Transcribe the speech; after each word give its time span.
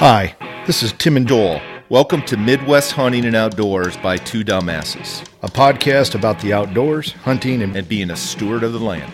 Hi, 0.00 0.36
this 0.64 0.84
is 0.84 0.92
Tim 0.92 1.16
and 1.16 1.26
Joel. 1.26 1.60
Welcome 1.88 2.22
to 2.26 2.36
Midwest 2.36 2.92
Hunting 2.92 3.24
and 3.24 3.34
Outdoors 3.34 3.96
by 3.96 4.16
Two 4.16 4.44
Dumbasses, 4.44 5.28
a 5.42 5.48
podcast 5.48 6.14
about 6.14 6.38
the 6.38 6.52
outdoors, 6.52 7.10
hunting, 7.10 7.62
and, 7.62 7.74
and 7.74 7.88
being 7.88 8.08
a 8.08 8.16
steward 8.16 8.62
of 8.62 8.72
the 8.72 8.78
land. 8.78 9.12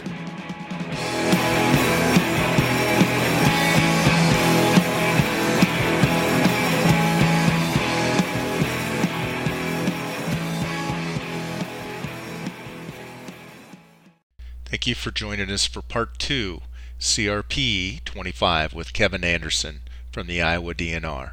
Thank 14.66 14.86
you 14.86 14.94
for 14.94 15.10
joining 15.10 15.50
us 15.50 15.64
for 15.64 15.80
part 15.80 16.18
two, 16.18 16.60
CRP 17.00 18.04
25 18.04 18.74
with 18.74 18.92
Kevin 18.92 19.24
Anderson 19.24 19.80
from 20.14 20.28
the 20.28 20.40
Iowa 20.40 20.74
DNR. 20.74 21.32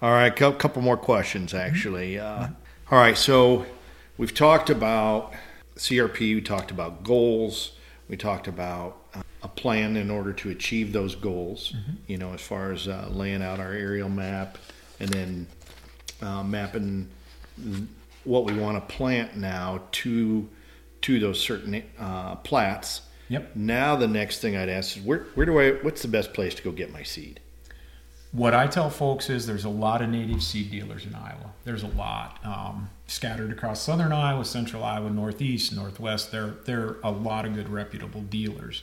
All 0.00 0.10
right, 0.12 0.40
a 0.40 0.52
couple 0.52 0.80
more 0.80 0.96
questions 0.96 1.52
actually. 1.52 2.16
Uh, 2.16 2.46
all 2.92 2.98
right, 2.98 3.18
so 3.18 3.66
we've 4.16 4.32
talked 4.32 4.70
about 4.70 5.32
CRP, 5.76 6.36
we 6.36 6.40
talked 6.40 6.70
about 6.70 7.02
goals, 7.02 7.72
we 8.08 8.16
talked 8.16 8.46
about 8.46 8.98
uh, 9.14 9.22
a 9.42 9.48
plan 9.48 9.96
in 9.96 10.12
order 10.12 10.32
to 10.32 10.50
achieve 10.50 10.92
those 10.92 11.16
goals, 11.16 11.72
mm-hmm. 11.72 11.96
you 12.06 12.18
know, 12.18 12.32
as 12.32 12.40
far 12.40 12.70
as 12.70 12.86
uh, 12.86 13.08
laying 13.10 13.42
out 13.42 13.58
our 13.58 13.72
aerial 13.72 14.08
map 14.08 14.58
and 15.00 15.08
then 15.08 15.46
uh, 16.22 16.44
mapping 16.44 17.08
what 18.22 18.44
we 18.44 18.54
want 18.54 18.76
to 18.76 18.94
plant 18.94 19.36
now 19.36 19.82
to 19.90 20.48
to 21.00 21.18
those 21.18 21.40
certain 21.40 21.82
uh, 21.98 22.36
plats. 22.36 23.02
Yep. 23.28 23.56
Now 23.56 23.96
the 23.96 24.08
next 24.08 24.38
thing 24.38 24.56
I'd 24.56 24.68
ask 24.68 24.96
is 24.96 25.02
where 25.02 25.26
where 25.34 25.46
do 25.46 25.58
I 25.58 25.72
what's 25.82 26.02
the 26.02 26.08
best 26.08 26.32
place 26.32 26.54
to 26.54 26.62
go 26.62 26.70
get 26.70 26.92
my 26.92 27.02
seed? 27.02 27.40
What 28.32 28.52
I 28.54 28.66
tell 28.66 28.90
folks 28.90 29.30
is 29.30 29.46
there's 29.46 29.64
a 29.64 29.70
lot 29.70 30.02
of 30.02 30.10
native 30.10 30.42
seed 30.42 30.70
dealers 30.70 31.06
in 31.06 31.14
Iowa. 31.14 31.52
There's 31.64 31.82
a 31.82 31.88
lot 31.88 32.38
um, 32.44 32.90
scattered 33.06 33.50
across 33.50 33.80
southern 33.80 34.12
Iowa, 34.12 34.44
central 34.44 34.84
Iowa, 34.84 35.08
northeast, 35.08 35.74
northwest. 35.74 36.30
There, 36.30 36.54
there 36.64 36.80
are 36.80 36.96
a 37.02 37.10
lot 37.10 37.46
of 37.46 37.54
good 37.54 37.70
reputable 37.70 38.20
dealers. 38.20 38.82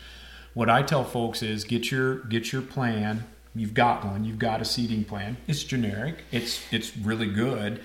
What 0.56 0.70
I 0.70 0.82
tell 0.82 1.04
folks 1.04 1.44
is 1.44 1.64
get 1.64 1.92
your 1.92 2.16
get 2.16 2.52
your 2.52 2.62
plan. 2.62 3.26
You've 3.54 3.74
got 3.74 4.04
one. 4.04 4.26
You've 4.26 4.40
got 4.40 4.62
a 4.62 4.66
seeding 4.66 5.04
plan. 5.04 5.38
It's 5.48 5.64
generic. 5.64 6.24
It's 6.32 6.62
it's 6.72 6.98
really 6.98 7.28
good. 7.28 7.82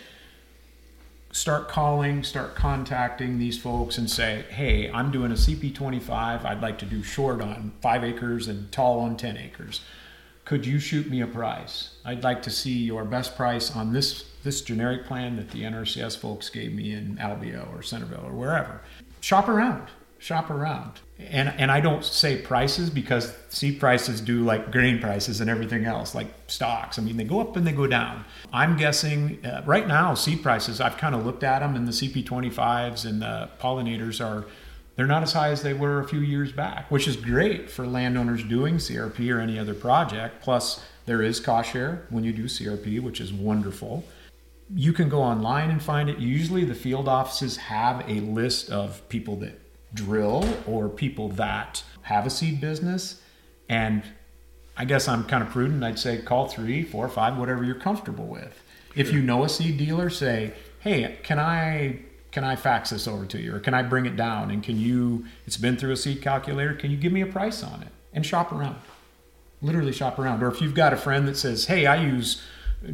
Start 1.32 1.68
calling, 1.68 2.24
start 2.24 2.56
contacting 2.56 3.38
these 3.38 3.56
folks 3.56 3.98
and 3.98 4.10
say, 4.10 4.44
hey, 4.50 4.90
I'm 4.90 5.12
doing 5.12 5.30
a 5.30 5.36
CP25. 5.36 6.44
I'd 6.44 6.60
like 6.60 6.78
to 6.78 6.84
do 6.86 7.04
short 7.04 7.40
on 7.40 7.72
five 7.80 8.02
acres 8.02 8.48
and 8.48 8.72
tall 8.72 8.98
on 8.98 9.16
10 9.16 9.36
acres 9.36 9.80
could 10.44 10.66
you 10.66 10.78
shoot 10.78 11.08
me 11.08 11.20
a 11.20 11.26
price? 11.26 11.96
I'd 12.04 12.24
like 12.24 12.42
to 12.42 12.50
see 12.50 12.72
your 12.72 13.04
best 13.04 13.36
price 13.36 13.74
on 13.74 13.92
this 13.92 14.24
this 14.42 14.62
generic 14.62 15.06
plan 15.06 15.36
that 15.36 15.50
the 15.50 15.62
NRCS 15.62 16.18
folks 16.18 16.48
gave 16.48 16.72
me 16.72 16.92
in 16.92 17.16
Albia 17.20 17.70
or 17.74 17.82
Centerville 17.82 18.24
or 18.24 18.32
wherever. 18.32 18.80
Shop 19.20 19.48
around, 19.48 19.88
shop 20.18 20.48
around. 20.50 21.00
And 21.18 21.50
and 21.50 21.70
I 21.70 21.80
don't 21.80 22.02
say 22.04 22.38
prices 22.38 22.88
because 22.88 23.34
seed 23.50 23.78
prices 23.78 24.22
do 24.22 24.42
like 24.42 24.72
grain 24.72 24.98
prices 24.98 25.42
and 25.42 25.50
everything 25.50 25.84
else, 25.84 26.14
like 26.14 26.28
stocks. 26.46 26.98
I 26.98 27.02
mean, 27.02 27.18
they 27.18 27.24
go 27.24 27.40
up 27.40 27.56
and 27.56 27.66
they 27.66 27.72
go 27.72 27.86
down. 27.86 28.24
I'm 28.52 28.78
guessing 28.78 29.44
uh, 29.44 29.62
right 29.66 29.86
now 29.86 30.14
seed 30.14 30.42
prices. 30.42 30.80
I've 30.80 30.96
kind 30.96 31.14
of 31.14 31.26
looked 31.26 31.44
at 31.44 31.58
them, 31.58 31.76
and 31.76 31.86
the 31.86 31.92
CP25s 31.92 33.04
and 33.04 33.20
the 33.20 33.50
pollinators 33.60 34.24
are 34.24 34.46
they're 35.00 35.06
not 35.06 35.22
as 35.22 35.32
high 35.32 35.48
as 35.48 35.62
they 35.62 35.72
were 35.72 36.00
a 36.00 36.06
few 36.06 36.20
years 36.20 36.52
back, 36.52 36.90
which 36.90 37.08
is 37.08 37.16
great 37.16 37.70
for 37.70 37.86
landowners 37.86 38.44
doing 38.44 38.74
CRP 38.76 39.34
or 39.34 39.40
any 39.40 39.58
other 39.58 39.72
project. 39.72 40.42
Plus, 40.42 40.84
there 41.06 41.22
is 41.22 41.40
cost 41.40 41.72
share 41.72 42.04
when 42.10 42.22
you 42.22 42.34
do 42.34 42.44
CRP, 42.44 43.00
which 43.00 43.18
is 43.18 43.32
wonderful. 43.32 44.04
You 44.68 44.92
can 44.92 45.08
go 45.08 45.22
online 45.22 45.70
and 45.70 45.82
find 45.82 46.10
it. 46.10 46.18
Usually, 46.18 46.64
the 46.64 46.74
field 46.74 47.08
offices 47.08 47.56
have 47.56 48.06
a 48.10 48.20
list 48.20 48.68
of 48.68 49.08
people 49.08 49.36
that 49.36 49.58
drill 49.94 50.44
or 50.66 50.90
people 50.90 51.30
that 51.30 51.82
have 52.02 52.26
a 52.26 52.30
seed 52.30 52.60
business. 52.60 53.22
And 53.70 54.02
I 54.76 54.84
guess 54.84 55.08
I'm 55.08 55.24
kind 55.24 55.42
of 55.42 55.48
prudent. 55.48 55.82
I'd 55.82 55.98
say 55.98 56.20
call 56.20 56.46
three, 56.46 56.82
four, 56.82 57.08
five, 57.08 57.38
whatever 57.38 57.64
you're 57.64 57.74
comfortable 57.74 58.26
with. 58.26 58.62
Sure. 58.92 59.00
If 59.00 59.14
you 59.14 59.22
know 59.22 59.44
a 59.44 59.48
seed 59.48 59.78
dealer, 59.78 60.10
say, 60.10 60.52
hey, 60.80 61.20
can 61.22 61.38
I 61.38 62.00
can 62.32 62.44
I 62.44 62.56
fax 62.56 62.90
this 62.90 63.08
over 63.08 63.26
to 63.26 63.40
you? 63.40 63.54
Or 63.54 63.60
can 63.60 63.74
I 63.74 63.82
bring 63.82 64.06
it 64.06 64.16
down? 64.16 64.50
And 64.50 64.62
can 64.62 64.78
you 64.78 65.24
it's 65.46 65.56
been 65.56 65.76
through 65.76 65.92
a 65.92 65.96
seed 65.96 66.22
calculator 66.22 66.74
can 66.74 66.90
you 66.90 66.96
give 66.96 67.12
me 67.12 67.20
a 67.20 67.26
price 67.26 67.62
on 67.62 67.82
it? 67.82 67.88
And 68.12 68.24
shop 68.24 68.52
around. 68.52 68.76
Literally 69.62 69.92
shop 69.92 70.18
around. 70.18 70.42
Or 70.42 70.48
if 70.48 70.60
you've 70.60 70.74
got 70.74 70.92
a 70.92 70.96
friend 70.96 71.26
that 71.28 71.36
says 71.36 71.66
hey 71.66 71.86
I 71.86 72.02
use 72.02 72.42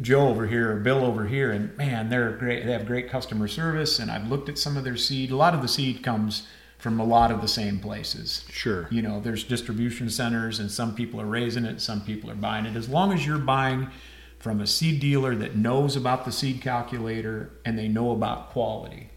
Joe 0.01 0.27
over 0.27 0.47
here 0.47 0.71
or 0.71 0.75
Bill 0.77 1.05
over 1.05 1.27
here 1.27 1.51
and 1.51 1.75
man 1.77 2.09
they're 2.09 2.31
great 2.31 2.65
they 2.65 2.71
have 2.71 2.85
great 2.85 3.09
customer 3.09 3.47
service 3.47 3.99
and 3.99 4.09
I've 4.09 4.27
looked 4.27 4.49
at 4.49 4.57
some 4.57 4.75
of 4.75 4.83
their 4.83 4.97
seed 4.97 5.31
a 5.31 5.35
lot 5.35 5.53
of 5.53 5.61
the 5.61 5.67
seed 5.67 6.03
comes 6.03 6.47
from 6.79 6.99
a 6.99 7.05
lot 7.05 7.31
of 7.31 7.41
the 7.41 7.47
same 7.47 7.79
places. 7.79 8.45
Sure. 8.51 8.87
You 8.89 9.01
know 9.01 9.19
there's 9.19 9.43
distribution 9.43 10.09
centers 10.09 10.59
and 10.59 10.71
some 10.71 10.95
people 10.95 11.21
are 11.21 11.25
raising 11.25 11.65
it 11.65 11.79
some 11.79 12.01
people 12.01 12.31
are 12.31 12.35
buying 12.35 12.65
it. 12.65 12.75
As 12.75 12.89
long 12.89 13.13
as 13.13 13.25
you're 13.25 13.37
buying 13.37 13.89
from 14.39 14.61
a 14.61 14.67
seed 14.67 14.99
dealer 14.99 15.35
that 15.35 15.55
knows 15.55 15.95
about 15.95 16.25
the 16.25 16.31
seed 16.31 16.61
calculator 16.61 17.51
and 17.65 17.77
they 17.77 17.87
know 17.87 18.11
about 18.11 18.49
quality 18.51 19.09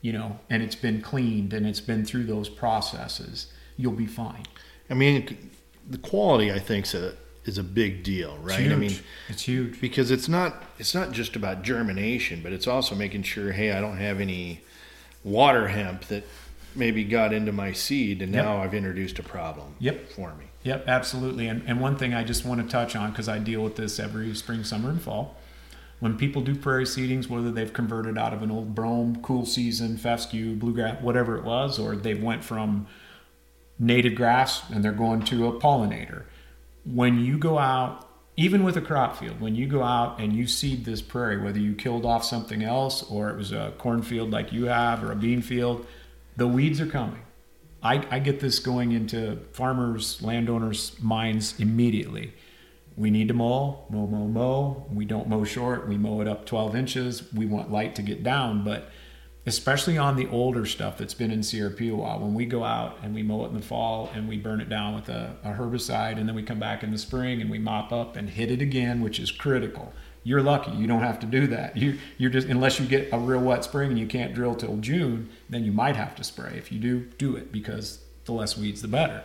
you 0.00 0.12
know, 0.12 0.38
and 0.48 0.62
it's 0.62 0.76
been 0.76 1.00
cleaned 1.00 1.52
and 1.52 1.66
it's 1.66 1.80
been 1.80 2.04
through 2.04 2.24
those 2.24 2.48
processes, 2.48 3.52
you'll 3.76 3.92
be 3.92 4.06
fine. 4.06 4.44
I 4.90 4.94
mean, 4.94 5.50
the 5.88 5.98
quality 5.98 6.52
I 6.52 6.58
think 6.58 6.86
is 6.86 6.94
a, 6.94 7.14
is 7.44 7.58
a 7.58 7.62
big 7.62 8.02
deal, 8.02 8.36
right? 8.42 8.70
I 8.70 8.76
mean, 8.76 8.94
it's 9.28 9.42
huge 9.42 9.80
because 9.80 10.10
it's 10.10 10.28
not 10.28 10.62
it's 10.78 10.94
not 10.94 11.12
just 11.12 11.34
about 11.34 11.62
germination, 11.62 12.42
but 12.42 12.52
it's 12.52 12.66
also 12.66 12.94
making 12.94 13.22
sure, 13.22 13.52
hey, 13.52 13.72
I 13.72 13.80
don't 13.80 13.96
have 13.96 14.20
any 14.20 14.60
water 15.24 15.68
hemp 15.68 16.04
that 16.06 16.24
maybe 16.74 17.04
got 17.04 17.32
into 17.32 17.50
my 17.50 17.72
seed 17.72 18.22
and 18.22 18.32
yep. 18.32 18.44
now 18.44 18.58
I've 18.58 18.74
introduced 18.74 19.18
a 19.18 19.22
problem 19.22 19.74
yep. 19.78 20.10
for 20.10 20.34
me. 20.34 20.44
Yep, 20.62 20.84
absolutely. 20.86 21.48
And, 21.48 21.62
and 21.66 21.80
one 21.80 21.96
thing 21.96 22.12
I 22.14 22.22
just 22.22 22.44
want 22.44 22.62
to 22.62 22.68
touch 22.68 22.94
on 22.94 23.10
because 23.10 23.28
I 23.28 23.38
deal 23.38 23.62
with 23.62 23.76
this 23.76 23.98
every 23.98 24.34
spring, 24.34 24.62
summer, 24.62 24.90
and 24.90 25.00
fall 25.00 25.36
when 26.00 26.16
people 26.16 26.42
do 26.42 26.54
prairie 26.54 26.84
seedings, 26.84 27.28
whether 27.28 27.50
they've 27.50 27.72
converted 27.72 28.16
out 28.16 28.32
of 28.32 28.42
an 28.42 28.50
old 28.50 28.74
brome, 28.74 29.20
cool 29.22 29.44
season, 29.44 29.96
fescue, 29.96 30.54
bluegrass, 30.54 31.02
whatever 31.02 31.36
it 31.36 31.44
was, 31.44 31.78
or 31.78 31.96
they've 31.96 32.22
went 32.22 32.44
from 32.44 32.86
native 33.78 34.14
grass 34.14 34.68
and 34.70 34.84
they're 34.84 34.92
going 34.92 35.22
to 35.22 35.48
a 35.48 35.60
pollinator. 35.60 36.24
When 36.84 37.18
you 37.18 37.36
go 37.38 37.58
out, 37.58 38.08
even 38.36 38.62
with 38.62 38.76
a 38.76 38.80
crop 38.80 39.16
field, 39.16 39.40
when 39.40 39.56
you 39.56 39.66
go 39.66 39.82
out 39.82 40.20
and 40.20 40.32
you 40.32 40.46
seed 40.46 40.84
this 40.84 41.02
prairie, 41.02 41.38
whether 41.38 41.58
you 41.58 41.74
killed 41.74 42.06
off 42.06 42.24
something 42.24 42.62
else 42.62 43.02
or 43.10 43.30
it 43.30 43.36
was 43.36 43.50
a 43.50 43.72
cornfield 43.78 44.30
like 44.30 44.52
you 44.52 44.66
have 44.66 45.02
or 45.02 45.10
a 45.10 45.16
bean 45.16 45.42
field, 45.42 45.84
the 46.36 46.46
weeds 46.46 46.80
are 46.80 46.86
coming. 46.86 47.22
I, 47.82 48.06
I 48.10 48.18
get 48.20 48.38
this 48.38 48.60
going 48.60 48.92
into 48.92 49.38
farmers, 49.52 50.22
landowners' 50.22 50.96
minds 51.00 51.58
immediately 51.58 52.32
we 52.98 53.10
need 53.10 53.28
to 53.28 53.34
mow, 53.34 53.86
mow, 53.90 54.06
mow, 54.06 54.26
mow. 54.26 54.86
We 54.92 55.04
don't 55.04 55.28
mow 55.28 55.44
short. 55.44 55.88
We 55.88 55.96
mow 55.96 56.20
it 56.20 56.26
up 56.26 56.46
12 56.46 56.74
inches. 56.74 57.32
We 57.32 57.46
want 57.46 57.70
light 57.70 57.94
to 57.94 58.02
get 58.02 58.24
down, 58.24 58.64
but 58.64 58.90
especially 59.46 59.96
on 59.96 60.16
the 60.16 60.26
older 60.28 60.66
stuff 60.66 60.98
that's 60.98 61.14
been 61.14 61.30
in 61.30 61.40
CRP 61.40 61.90
a 61.90 61.94
while, 61.94 62.18
when 62.18 62.34
we 62.34 62.44
go 62.44 62.64
out 62.64 62.98
and 63.02 63.14
we 63.14 63.22
mow 63.22 63.44
it 63.44 63.48
in 63.48 63.54
the 63.54 63.62
fall 63.62 64.10
and 64.14 64.28
we 64.28 64.36
burn 64.36 64.60
it 64.60 64.68
down 64.68 64.94
with 64.94 65.08
a, 65.08 65.36
a 65.44 65.52
herbicide, 65.52 66.18
and 66.18 66.28
then 66.28 66.34
we 66.34 66.42
come 66.42 66.58
back 66.58 66.82
in 66.82 66.90
the 66.90 66.98
spring 66.98 67.40
and 67.40 67.48
we 67.48 67.58
mop 67.58 67.92
up 67.92 68.16
and 68.16 68.28
hit 68.28 68.50
it 68.50 68.60
again, 68.60 69.00
which 69.00 69.20
is 69.20 69.30
critical. 69.30 69.92
You're 70.24 70.42
lucky. 70.42 70.72
You 70.72 70.86
don't 70.86 71.02
have 71.02 71.20
to 71.20 71.26
do 71.26 71.46
that. 71.46 71.76
You, 71.76 71.98
you're 72.18 72.30
just 72.30 72.48
unless 72.48 72.80
you 72.80 72.86
get 72.86 73.08
a 73.12 73.18
real 73.18 73.40
wet 73.40 73.64
spring 73.64 73.90
and 73.90 73.98
you 73.98 74.06
can't 74.06 74.34
drill 74.34 74.54
till 74.54 74.76
June, 74.78 75.30
then 75.48 75.64
you 75.64 75.72
might 75.72 75.96
have 75.96 76.16
to 76.16 76.24
spray. 76.24 76.54
If 76.56 76.72
you 76.72 76.80
do, 76.80 77.00
do 77.16 77.36
it 77.36 77.52
because 77.52 78.00
the 78.24 78.32
less 78.32 78.58
weeds, 78.58 78.82
the 78.82 78.88
better. 78.88 79.24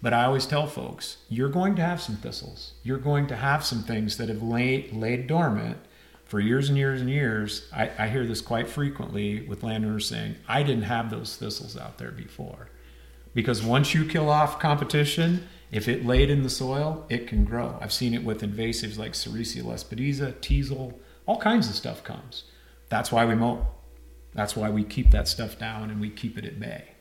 But 0.00 0.12
I 0.12 0.24
always 0.24 0.46
tell 0.46 0.66
folks, 0.66 1.18
you're 1.28 1.48
going 1.48 1.74
to 1.76 1.82
have 1.82 2.00
some 2.00 2.16
thistles. 2.16 2.72
You're 2.84 2.98
going 2.98 3.26
to 3.28 3.36
have 3.36 3.64
some 3.64 3.82
things 3.82 4.16
that 4.18 4.28
have 4.28 4.42
laid, 4.42 4.92
laid 4.92 5.26
dormant 5.26 5.78
for 6.24 6.38
years 6.38 6.68
and 6.68 6.78
years 6.78 7.00
and 7.00 7.10
years. 7.10 7.68
I, 7.72 7.90
I 7.98 8.08
hear 8.08 8.24
this 8.24 8.40
quite 8.40 8.68
frequently 8.68 9.40
with 9.40 9.64
landowners 9.64 10.06
saying, 10.06 10.36
I 10.46 10.62
didn't 10.62 10.84
have 10.84 11.10
those 11.10 11.36
thistles 11.36 11.76
out 11.76 11.98
there 11.98 12.12
before. 12.12 12.68
Because 13.34 13.62
once 13.62 13.92
you 13.92 14.04
kill 14.04 14.30
off 14.30 14.60
competition, 14.60 15.48
if 15.72 15.88
it 15.88 16.06
laid 16.06 16.30
in 16.30 16.44
the 16.44 16.50
soil, 16.50 17.04
it 17.08 17.26
can 17.26 17.44
grow. 17.44 17.76
I've 17.80 17.92
seen 17.92 18.14
it 18.14 18.24
with 18.24 18.42
invasives 18.42 18.98
like 18.98 19.12
Sericea 19.12 19.62
lespedeza, 19.62 20.40
teasel, 20.40 20.98
all 21.26 21.38
kinds 21.38 21.68
of 21.68 21.74
stuff 21.74 22.04
comes. 22.04 22.44
That's 22.88 23.10
why 23.10 23.26
we 23.26 23.34
mow. 23.34 23.66
That's 24.32 24.56
why 24.56 24.70
we 24.70 24.84
keep 24.84 25.10
that 25.10 25.26
stuff 25.26 25.58
down 25.58 25.90
and 25.90 26.00
we 26.00 26.08
keep 26.08 26.38
it 26.38 26.44
at 26.44 26.60
bay 26.60 26.94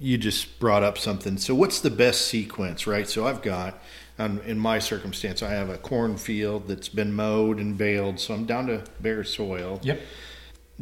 you 0.00 0.18
just 0.18 0.58
brought 0.58 0.82
up 0.82 0.98
something. 0.98 1.36
So, 1.36 1.54
what's 1.54 1.80
the 1.80 1.90
best 1.90 2.26
sequence, 2.26 2.86
right? 2.86 3.08
So, 3.08 3.26
I've 3.26 3.42
got, 3.42 3.78
um, 4.18 4.40
in 4.40 4.58
my 4.58 4.78
circumstance, 4.78 5.42
I 5.42 5.50
have 5.50 5.68
a 5.68 5.78
cornfield 5.78 6.66
that's 6.66 6.88
been 6.88 7.12
mowed 7.12 7.58
and 7.58 7.76
baled, 7.76 8.18
so 8.18 8.34
I'm 8.34 8.46
down 8.46 8.66
to 8.66 8.84
bare 9.00 9.24
soil. 9.24 9.80
Yep. 9.82 10.00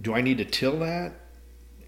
Do 0.01 0.15
I 0.15 0.21
need 0.21 0.39
to 0.39 0.45
till 0.45 0.79
that? 0.79 1.13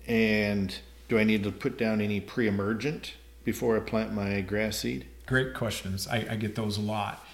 And 0.06 0.76
do 1.08 1.18
I 1.18 1.24
need 1.24 1.44
to 1.44 1.52
put 1.52 1.78
down 1.78 2.00
any 2.00 2.20
pre 2.20 2.48
emergent 2.48 3.14
before 3.44 3.76
I 3.76 3.80
plant 3.80 4.12
my 4.12 4.40
grass 4.40 4.78
seed? 4.78 5.06
Great 5.26 5.54
questions. 5.54 6.08
I, 6.08 6.26
I 6.30 6.36
get 6.36 6.56
those 6.56 6.76
a 6.76 6.80
lot. 6.80 7.24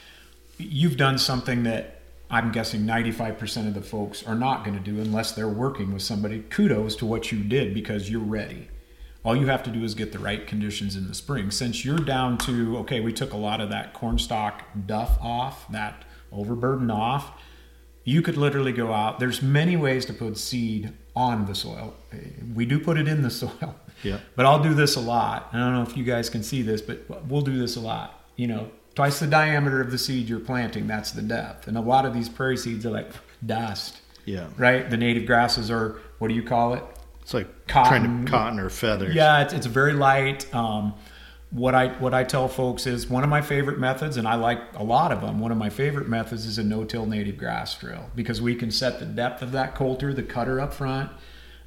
you've 0.58 0.96
done 0.96 1.18
something 1.18 1.62
that 1.62 2.00
I'm 2.30 2.50
guessing 2.50 2.82
95% 2.82 3.68
of 3.68 3.74
the 3.74 3.82
folks 3.82 4.26
are 4.26 4.34
not 4.34 4.64
going 4.64 4.76
to 4.76 4.82
do 4.82 5.00
unless 5.00 5.32
they're 5.32 5.48
working 5.48 5.92
with 5.92 6.02
somebody. 6.02 6.40
Kudos 6.50 6.96
to 6.96 7.06
what 7.06 7.30
you 7.30 7.42
did 7.42 7.72
because 7.72 8.10
you're 8.10 8.20
ready. 8.20 8.68
All 9.26 9.34
you 9.34 9.46
have 9.46 9.64
to 9.64 9.70
do 9.70 9.82
is 9.82 9.96
get 9.96 10.12
the 10.12 10.20
right 10.20 10.46
conditions 10.46 10.94
in 10.94 11.08
the 11.08 11.14
spring. 11.14 11.50
Since 11.50 11.84
you're 11.84 11.98
down 11.98 12.38
to, 12.38 12.78
okay, 12.78 13.00
we 13.00 13.12
took 13.12 13.32
a 13.32 13.36
lot 13.36 13.60
of 13.60 13.70
that 13.70 13.92
corn 13.92 14.06
cornstalk 14.06 14.62
duff 14.86 15.18
off, 15.20 15.68
that 15.72 16.04
overburden 16.30 16.92
off, 16.92 17.32
you 18.04 18.22
could 18.22 18.36
literally 18.36 18.70
go 18.70 18.92
out. 18.92 19.18
There's 19.18 19.42
many 19.42 19.76
ways 19.76 20.06
to 20.06 20.12
put 20.12 20.38
seed 20.38 20.92
on 21.16 21.46
the 21.46 21.56
soil. 21.56 21.94
We 22.54 22.66
do 22.66 22.78
put 22.78 22.96
it 22.98 23.08
in 23.08 23.22
the 23.22 23.30
soil. 23.42 23.74
Yeah. 24.04 24.20
But 24.36 24.46
I'll 24.46 24.62
do 24.62 24.74
this 24.74 24.94
a 24.94 25.00
lot. 25.00 25.48
I 25.52 25.58
don't 25.58 25.72
know 25.72 25.82
if 25.82 25.96
you 25.96 26.04
guys 26.04 26.30
can 26.30 26.44
see 26.44 26.62
this, 26.62 26.80
but 26.80 27.04
we'll 27.26 27.42
do 27.42 27.58
this 27.58 27.74
a 27.74 27.80
lot. 27.80 28.28
You 28.36 28.46
know, 28.46 28.70
twice 28.94 29.18
the 29.18 29.26
diameter 29.26 29.80
of 29.80 29.90
the 29.90 29.98
seed 29.98 30.28
you're 30.28 30.38
planting, 30.38 30.86
that's 30.86 31.10
the 31.10 31.22
depth. 31.22 31.66
And 31.66 31.76
a 31.76 31.80
lot 31.80 32.06
of 32.06 32.14
these 32.14 32.28
prairie 32.28 32.56
seeds 32.56 32.86
are 32.86 32.90
like 32.90 33.10
dust. 33.44 33.98
Yeah. 34.24 34.46
Right? 34.56 34.88
The 34.88 34.96
native 34.96 35.26
grasses 35.26 35.68
are, 35.68 36.00
what 36.20 36.28
do 36.28 36.34
you 36.34 36.44
call 36.44 36.74
it? 36.74 36.84
It's 37.26 37.34
like 37.34 37.66
Cotton. 37.66 37.90
trying 38.04 38.24
to 38.24 38.30
cotton 38.30 38.60
or 38.60 38.70
feathers. 38.70 39.12
Yeah, 39.12 39.42
it's, 39.42 39.52
it's 39.52 39.66
very 39.66 39.94
light. 39.94 40.54
Um, 40.54 40.94
what 41.50 41.74
I 41.74 41.88
what 41.98 42.14
I 42.14 42.22
tell 42.22 42.46
folks 42.46 42.86
is 42.86 43.10
one 43.10 43.24
of 43.24 43.28
my 43.28 43.42
favorite 43.42 43.80
methods, 43.80 44.16
and 44.16 44.28
I 44.28 44.36
like 44.36 44.60
a 44.76 44.84
lot 44.84 45.10
of 45.10 45.22
them. 45.22 45.40
One 45.40 45.50
of 45.50 45.58
my 45.58 45.68
favorite 45.68 46.08
methods 46.08 46.46
is 46.46 46.58
a 46.58 46.62
no-till 46.62 47.04
native 47.04 47.36
grass 47.36 47.76
drill 47.76 48.10
because 48.14 48.40
we 48.40 48.54
can 48.54 48.70
set 48.70 49.00
the 49.00 49.06
depth 49.06 49.42
of 49.42 49.50
that 49.50 49.74
coulter, 49.74 50.14
the 50.14 50.22
cutter 50.22 50.60
up 50.60 50.72
front. 50.72 51.10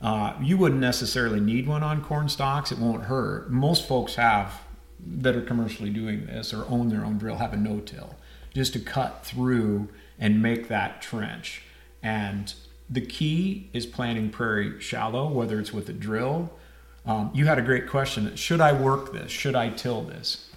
Uh, 0.01 0.33
you 0.41 0.57
wouldn't 0.57 0.79
necessarily 0.79 1.41
need 1.41 1.67
one 1.67 1.83
on 1.83 2.05
corn 2.05 2.29
stalks; 2.29 2.71
it 2.71 2.77
won't 2.77 3.03
hurt. 3.03 3.51
Most 3.51 3.85
folks 3.85 4.15
have 4.15 4.61
that 5.05 5.35
are 5.35 5.41
commercially 5.41 5.89
doing 5.89 6.25
this 6.25 6.53
or 6.53 6.65
own 6.69 6.87
their 6.87 7.03
own 7.03 7.17
drill 7.17 7.35
have 7.35 7.51
a 7.51 7.57
no-till 7.57 8.15
just 8.53 8.71
to 8.71 8.79
cut 8.79 9.25
through 9.25 9.89
and 10.17 10.41
make 10.41 10.69
that 10.69 11.01
trench. 11.01 11.63
And 12.01 12.53
the 12.89 13.01
key 13.01 13.69
is 13.73 13.85
planting 13.85 14.29
prairie 14.29 14.79
shallow, 14.81 15.29
whether 15.29 15.59
it's 15.59 15.71
with 15.71 15.89
a 15.89 15.93
drill 15.93 16.51
um, 17.09 17.31
you 17.33 17.45
had 17.45 17.57
a 17.57 17.61
great 17.61 17.87
question. 17.87 18.35
Should 18.35 18.61
I 18.61 18.71
work 18.71 19.13
this? 19.13 19.31
Should 19.31 19.55
I 19.55 19.69
till 19.69 20.03
this? 20.03 20.49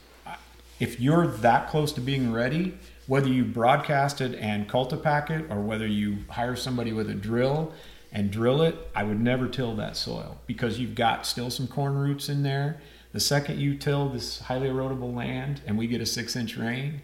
If 0.79 1.01
you're 1.01 1.27
that 1.27 1.69
close 1.69 1.93
to 1.93 2.01
being 2.01 2.33
ready, 2.33 2.77
whether 3.07 3.29
you 3.29 3.45
broadcast 3.45 4.21
it 4.21 4.35
and 4.35 4.69
cultipack 4.69 5.31
it 5.31 5.51
or 5.51 5.61
whether 5.61 5.87
you 5.87 6.19
hire 6.29 6.57
somebody 6.57 6.93
with 6.93 7.09
a 7.09 7.15
drill 7.15 7.73
and 8.13 8.31
drill 8.31 8.63
it, 8.63 8.77
I 8.95 9.05
would 9.05 9.21
never 9.21 9.49
till 9.49 9.75
that 9.77 9.97
soil 9.97 10.41
because 10.47 10.79
you've 10.79 10.95
got 10.95 11.25
still 11.25 11.51
some 11.51 11.69
corn 11.69 11.97
roots 11.97 12.29
in 12.29 12.43
there. 12.43 12.81
The 13.13 13.21
second 13.21 13.59
you 13.59 13.77
till 13.77 14.11
this 14.11 14.41
highly 14.41 14.69
erodible 14.69 15.15
land 15.15 15.63
and 15.67 15.79
we 15.79 15.87
get 15.87 16.01
a 16.01 16.07
six 16.07 16.37
inch 16.37 16.57
rain, 16.59 17.03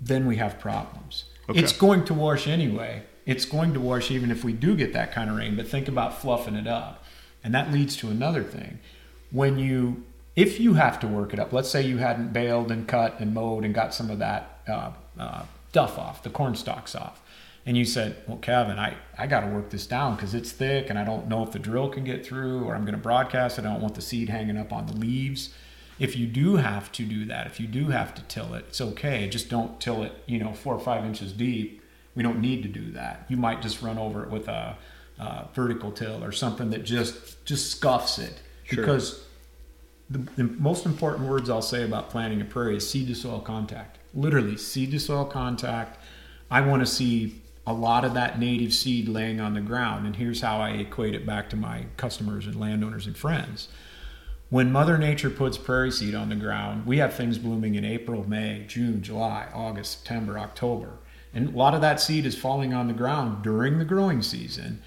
then 0.00 0.26
we 0.26 0.36
have 0.36 0.58
problems. 0.58 1.24
Okay. 1.48 1.60
It's 1.60 1.72
going 1.72 2.04
to 2.06 2.14
wash 2.14 2.48
anyway. 2.48 3.04
It's 3.28 3.44
going 3.44 3.74
to 3.74 3.80
wash 3.80 4.10
even 4.10 4.30
if 4.30 4.42
we 4.42 4.54
do 4.54 4.74
get 4.74 4.94
that 4.94 5.12
kind 5.12 5.28
of 5.28 5.36
rain, 5.36 5.54
but 5.54 5.68
think 5.68 5.86
about 5.86 6.18
fluffing 6.18 6.54
it 6.54 6.66
up. 6.66 7.04
And 7.44 7.54
that 7.54 7.70
leads 7.70 7.94
to 7.98 8.08
another 8.08 8.42
thing. 8.42 8.78
When 9.30 9.58
you, 9.58 10.04
if 10.34 10.58
you 10.58 10.74
have 10.74 10.98
to 11.00 11.06
work 11.06 11.34
it 11.34 11.38
up, 11.38 11.52
let's 11.52 11.68
say 11.68 11.82
you 11.82 11.98
hadn't 11.98 12.32
baled 12.32 12.72
and 12.72 12.88
cut 12.88 13.20
and 13.20 13.34
mowed 13.34 13.66
and 13.66 13.74
got 13.74 13.92
some 13.92 14.08
of 14.08 14.18
that 14.20 14.60
uh, 14.66 14.92
uh, 15.18 15.42
duff 15.72 15.98
off, 15.98 16.22
the 16.22 16.30
corn 16.30 16.54
stalks 16.54 16.94
off, 16.94 17.20
and 17.66 17.76
you 17.76 17.84
said, 17.84 18.16
well, 18.26 18.38
Kevin, 18.38 18.78
I, 18.78 18.94
I 19.18 19.26
got 19.26 19.40
to 19.40 19.48
work 19.48 19.68
this 19.68 19.86
down 19.86 20.16
because 20.16 20.32
it's 20.32 20.50
thick 20.50 20.88
and 20.88 20.98
I 20.98 21.04
don't 21.04 21.28
know 21.28 21.42
if 21.42 21.52
the 21.52 21.58
drill 21.58 21.90
can 21.90 22.04
get 22.04 22.24
through 22.24 22.64
or 22.64 22.74
I'm 22.74 22.86
going 22.86 22.96
to 22.96 22.98
broadcast 22.98 23.58
it. 23.58 23.66
I 23.66 23.70
don't 23.70 23.82
want 23.82 23.94
the 23.94 24.00
seed 24.00 24.30
hanging 24.30 24.56
up 24.56 24.72
on 24.72 24.86
the 24.86 24.94
leaves. 24.94 25.50
If 25.98 26.16
you 26.16 26.26
do 26.26 26.56
have 26.56 26.90
to 26.92 27.04
do 27.04 27.26
that, 27.26 27.46
if 27.46 27.60
you 27.60 27.66
do 27.66 27.88
have 27.88 28.14
to 28.14 28.22
till 28.22 28.54
it, 28.54 28.64
it's 28.68 28.80
okay. 28.80 29.28
Just 29.28 29.50
don't 29.50 29.78
till 29.78 30.02
it, 30.02 30.12
you 30.24 30.38
know, 30.38 30.54
four 30.54 30.72
or 30.72 30.80
five 30.80 31.04
inches 31.04 31.30
deep. 31.34 31.82
We 32.14 32.22
don't 32.22 32.40
need 32.40 32.62
to 32.62 32.68
do 32.68 32.90
that. 32.92 33.24
You 33.28 33.36
might 33.36 33.62
just 33.62 33.82
run 33.82 33.98
over 33.98 34.24
it 34.24 34.30
with 34.30 34.48
a, 34.48 34.76
uh, 35.18 35.44
vertical 35.54 35.90
till 35.90 36.22
or 36.22 36.30
something 36.30 36.70
that 36.70 36.84
just 36.84 37.44
just 37.44 37.72
scuffs 37.72 38.18
it 38.20 38.40
Sure. 38.64 38.76
because 38.84 39.24
the, 40.10 40.18
the 40.36 40.44
most 40.44 40.86
important 40.86 41.28
words 41.28 41.50
I'll 41.50 41.60
say 41.62 41.82
about 41.84 42.10
planting 42.10 42.40
a 42.40 42.44
prairie 42.44 42.76
is 42.76 42.88
seed 42.88 43.08
to 43.08 43.14
soil 43.14 43.40
contact. 43.40 43.98
Literally, 44.14 44.56
seed 44.56 44.90
to 44.92 45.00
soil 45.00 45.24
contact. 45.24 45.98
I 46.50 46.60
want 46.60 46.80
to 46.82 46.86
see 46.86 47.42
a 47.66 47.72
lot 47.72 48.04
of 48.04 48.14
that 48.14 48.38
native 48.38 48.72
seed 48.72 49.08
laying 49.08 49.40
on 49.40 49.54
the 49.54 49.60
ground. 49.60 50.06
And 50.06 50.16
here's 50.16 50.40
how 50.40 50.58
I 50.60 50.70
equate 50.70 51.14
it 51.14 51.26
back 51.26 51.50
to 51.50 51.56
my 51.56 51.84
customers 51.96 52.46
and 52.46 52.58
landowners 52.58 53.06
and 53.06 53.16
friends. 53.16 53.68
When 54.50 54.72
Mother 54.72 54.96
Nature 54.96 55.28
puts 55.28 55.58
prairie 55.58 55.90
seed 55.90 56.14
on 56.14 56.30
the 56.30 56.36
ground, 56.36 56.86
we 56.86 56.96
have 56.98 57.12
things 57.12 57.36
blooming 57.36 57.74
in 57.74 57.84
April, 57.84 58.26
May, 58.26 58.64
June, 58.66 59.02
July, 59.02 59.48
August, 59.52 59.98
September, 59.98 60.38
October. 60.38 60.92
And 61.34 61.48
a 61.54 61.56
lot 61.56 61.74
of 61.74 61.80
that 61.82 62.00
seed 62.00 62.26
is 62.26 62.36
falling 62.36 62.72
on 62.72 62.86
the 62.88 62.94
ground 62.94 63.42
during 63.42 63.78
the 63.78 63.84
growing 63.84 64.22
season. 64.22 64.82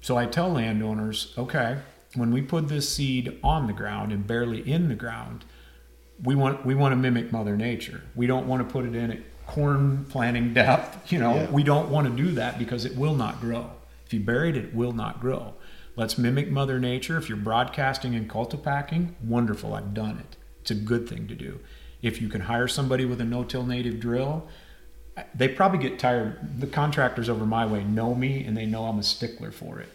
So 0.00 0.16
I 0.16 0.26
tell 0.26 0.50
landowners, 0.52 1.32
okay, 1.38 1.78
when 2.14 2.30
we 2.32 2.42
put 2.42 2.68
this 2.68 2.88
seed 2.88 3.38
on 3.42 3.66
the 3.66 3.72
ground 3.72 4.12
and 4.12 4.26
barely 4.26 4.68
in 4.70 4.88
the 4.88 4.94
ground, 4.94 5.44
we 6.22 6.34
want 6.34 6.64
we 6.64 6.74
want 6.74 6.92
to 6.92 6.96
mimic 6.96 7.30
Mother 7.32 7.56
Nature. 7.56 8.02
We 8.14 8.26
don't 8.26 8.46
want 8.46 8.66
to 8.66 8.72
put 8.72 8.84
it 8.86 8.94
in 8.94 9.10
at 9.10 9.18
corn 9.46 10.06
planting 10.08 10.54
depth. 10.54 11.12
You 11.12 11.18
know, 11.20 11.34
Yeah. 11.34 11.50
we 11.50 11.62
don't 11.62 11.90
want 11.90 12.08
to 12.08 12.22
do 12.22 12.32
that 12.32 12.58
because 12.58 12.84
it 12.84 12.96
will 12.96 13.14
not 13.14 13.40
grow. 13.40 13.70
If 14.06 14.12
you 14.14 14.20
buried 14.20 14.56
it, 14.56 14.66
it 14.66 14.74
will 14.74 14.92
not 14.92 15.20
grow. 15.20 15.54
Let's 15.94 16.18
mimic 16.18 16.50
Mother 16.50 16.78
Nature. 16.78 17.16
If 17.16 17.28
you're 17.28 17.38
broadcasting 17.38 18.14
and 18.14 18.28
cultipacking, 18.28 19.14
wonderful. 19.22 19.74
I've 19.74 19.94
done 19.94 20.18
it. 20.18 20.36
It's 20.62 20.70
a 20.70 20.74
good 20.74 21.08
thing 21.08 21.26
to 21.28 21.34
do. 21.34 21.60
If 22.02 22.20
you 22.20 22.28
can 22.28 22.42
hire 22.42 22.68
somebody 22.68 23.04
with 23.04 23.20
a 23.20 23.24
no-till 23.24 23.64
native 23.64 23.98
drill, 24.00 24.46
they 25.34 25.48
probably 25.48 25.78
get 25.78 25.98
tired. 25.98 26.60
The 26.60 26.66
contractors 26.66 27.28
over 27.28 27.46
my 27.46 27.66
way 27.66 27.84
know 27.84 28.14
me 28.14 28.44
and 28.44 28.56
they 28.56 28.66
know 28.66 28.84
I'm 28.84 28.98
a 28.98 29.02
stickler 29.02 29.50
for 29.50 29.78
it. 29.78 29.88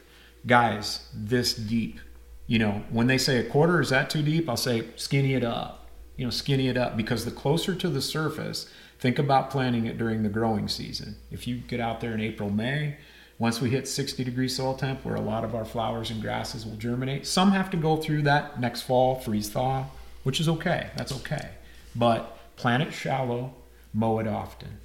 Guys, 0.45 1.07
this 1.13 1.53
deep. 1.53 1.99
You 2.47 2.59
know, 2.59 2.83
when 2.89 3.07
they 3.07 3.17
say 3.17 3.37
a 3.37 3.43
quarter, 3.43 3.79
is 3.79 3.89
that 3.89 4.09
too 4.09 4.23
deep? 4.23 4.49
I'll 4.49 4.57
say 4.57 4.85
skinny 4.95 5.35
it 5.35 5.43
up. 5.43 5.87
You 6.17 6.25
know, 6.25 6.31
skinny 6.31 6.67
it 6.67 6.77
up 6.77 6.97
because 6.97 7.23
the 7.23 7.31
closer 7.31 7.75
to 7.75 7.87
the 7.87 8.01
surface, 8.01 8.69
think 8.99 9.19
about 9.19 9.49
planting 9.49 9.85
it 9.85 9.97
during 9.97 10.23
the 10.23 10.29
growing 10.29 10.67
season. 10.67 11.15
If 11.31 11.47
you 11.47 11.57
get 11.57 11.79
out 11.79 12.01
there 12.01 12.13
in 12.13 12.19
April, 12.19 12.49
May, 12.49 12.97
once 13.37 13.61
we 13.61 13.69
hit 13.69 13.87
60 13.87 14.23
degree 14.23 14.47
soil 14.47 14.75
temp, 14.75 15.05
where 15.05 15.15
a 15.15 15.21
lot 15.21 15.43
of 15.43 15.55
our 15.55 15.65
flowers 15.65 16.11
and 16.11 16.21
grasses 16.21 16.65
will 16.65 16.75
germinate, 16.75 17.25
some 17.25 17.51
have 17.51 17.69
to 17.71 17.77
go 17.77 17.97
through 17.97 18.23
that 18.23 18.59
next 18.59 18.81
fall 18.81 19.15
freeze 19.15 19.49
thaw, 19.49 19.85
which 20.23 20.39
is 20.39 20.49
okay. 20.49 20.89
That's 20.95 21.11
okay. 21.11 21.49
But 21.95 22.37
plant 22.55 22.83
it 22.83 22.93
shallow, 22.93 23.53
mow 23.93 24.19
it 24.19 24.27
often. 24.27 24.79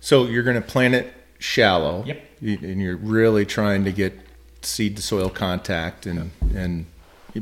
So 0.00 0.26
you're 0.26 0.42
going 0.42 0.60
to 0.60 0.66
plant 0.66 0.94
it 0.94 1.12
shallow. 1.38 2.04
Yep. 2.06 2.22
And 2.42 2.80
you're 2.80 2.96
really 2.96 3.44
trying 3.44 3.84
to 3.84 3.92
get 3.92 4.18
seed 4.62 4.96
to 4.96 5.02
soil 5.02 5.28
contact 5.30 6.06
and 6.06 6.30
and 6.54 6.86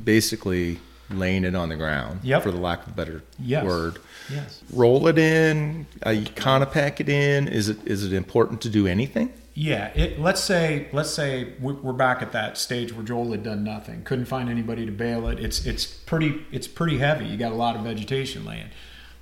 basically 0.04 0.78
laying 1.10 1.44
it 1.44 1.54
on 1.54 1.68
the 1.70 1.76
ground. 1.76 2.20
Yep. 2.22 2.42
For 2.42 2.50
the 2.50 2.58
lack 2.58 2.82
of 2.86 2.92
a 2.92 2.96
better 2.96 3.22
Yes. 3.38 3.64
word. 3.64 3.98
Yes. 4.30 4.60
Roll 4.72 5.06
it 5.08 5.18
in. 5.18 5.86
Uh, 6.04 6.10
you 6.10 6.26
kind 6.26 6.62
of 6.62 6.70
pack 6.72 7.00
it 7.00 7.08
in. 7.08 7.48
Is 7.48 7.68
it 7.68 7.78
is 7.86 8.04
it 8.04 8.12
important 8.12 8.60
to 8.62 8.68
do 8.68 8.86
anything? 8.86 9.32
Yeah. 9.54 9.86
It, 9.94 10.20
let's 10.20 10.42
say 10.42 10.88
let's 10.92 11.10
say 11.10 11.54
we- 11.60 11.72
we're 11.72 11.92
back 11.92 12.22
at 12.22 12.32
that 12.32 12.58
stage 12.58 12.92
where 12.92 13.04
Joel 13.04 13.30
had 13.32 13.42
done 13.42 13.64
nothing, 13.64 14.02
couldn't 14.04 14.26
find 14.26 14.48
anybody 14.50 14.84
to 14.84 14.92
bale 14.92 15.28
it. 15.28 15.38
It's 15.38 15.64
it's 15.64 15.86
pretty 15.86 16.44
it's 16.52 16.68
pretty 16.68 16.98
heavy. 16.98 17.24
You 17.26 17.36
got 17.36 17.52
a 17.52 17.56
lot 17.56 17.74
of 17.76 17.82
vegetation 17.82 18.44
laying. 18.44 18.68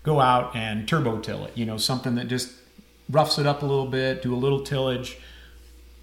Go 0.02 0.20
out 0.20 0.54
and 0.56 0.86
turbo 0.88 1.18
till 1.20 1.44
it. 1.44 1.52
You 1.56 1.66
know 1.66 1.76
something 1.78 2.14
that 2.16 2.26
just 2.28 2.50
roughs 3.10 3.38
it 3.38 3.46
up 3.46 3.62
a 3.62 3.66
little 3.66 3.86
bit. 3.86 4.22
Do 4.22 4.34
a 4.34 4.36
little 4.36 4.60
tillage. 4.60 5.18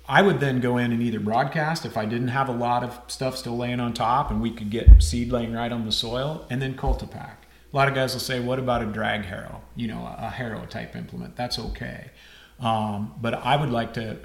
I 0.07 0.22
would 0.22 0.39
then 0.39 0.60
go 0.60 0.77
in 0.77 0.91
and 0.91 1.01
either 1.01 1.19
broadcast 1.19 1.86
if 1.86 1.95
I 1.95 2.05
didn't 2.05 2.27
have 2.27 2.50
a 2.50 2.53
lot 2.53 2.83
of 2.83 3.00
stuff 3.07 3.38
still 3.38 3.55
laying 3.55 3.79
on 3.79 3.93
top 3.93 4.31
and 4.31 4.41
we 4.41 4.51
could 4.51 4.69
get 4.69 5.01
seed 5.01 5.31
laying 5.31 5.53
right 5.53 5.72
on 5.72 5.86
the 5.86 5.93
soil, 5.93 6.45
and 6.50 6.62
then 6.62 6.75
cultipack. 6.75 7.38
A 7.72 7.75
lot 7.75 7.88
of 7.88 7.95
guys 7.95 8.13
will 8.13 8.19
say, 8.19 8.39
"What 8.39 8.60
about 8.60 8.83
a 8.83 8.86
drag 8.86 9.25
harrow? 9.25 9.62
You 9.75 9.88
know, 9.88 10.00
a, 10.00 10.25
a 10.25 10.29
harrow 10.29 10.65
type 10.65 10.95
implement? 10.95 11.36
That's 11.36 11.57
okay." 11.57 12.12
Um, 12.60 13.15
but 13.19 13.33
I 13.33 13.55
would 13.55 13.72
like 13.72 13.93
to. 13.95 14.17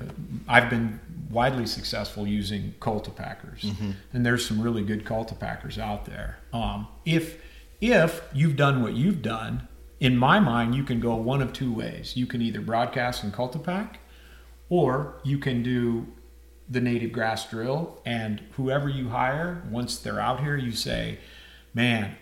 I've 0.47 0.69
been 0.69 1.01
widely 1.31 1.67
successful 1.67 2.27
using 2.27 2.75
cultipackers, 2.81 3.65
and 4.13 4.27
there's 4.27 4.47
some 4.47 4.61
really 4.61 4.83
good 4.83 5.05
cultipackers 5.05 5.79
out 5.79 6.05
there. 6.05 6.39
Um, 6.53 6.89
if 7.07 7.41
if 7.81 8.21
you've 8.35 8.57
done 8.57 8.83
what 8.83 8.95
you've 8.95 9.23
done, 9.23 9.67
in 10.01 10.17
my 10.17 10.39
mind, 10.41 10.75
you 10.75 10.85
can 10.85 11.01
go 11.01 11.15
one 11.17 11.43
of 11.43 11.53
two 11.53 11.73
ways. 11.73 12.17
You 12.17 12.27
can 12.27 12.41
either 12.41 12.61
broadcast 12.61 13.25
and 13.25 13.33
cultipack, 13.33 13.99
or 14.69 15.21
you 15.25 15.39
can 15.39 15.63
do 15.63 16.07
the 16.69 16.81
native 16.81 17.13
grass 17.13 17.49
drill, 17.49 18.01
and 18.05 18.43
whoever 18.53 18.89
you 18.89 19.09
hire, 19.09 19.63
once 19.71 19.99
they're 19.99 20.21
out 20.21 20.41
here, 20.41 20.57
you 20.57 20.73
say, 20.73 21.19
"Man, 21.75 22.15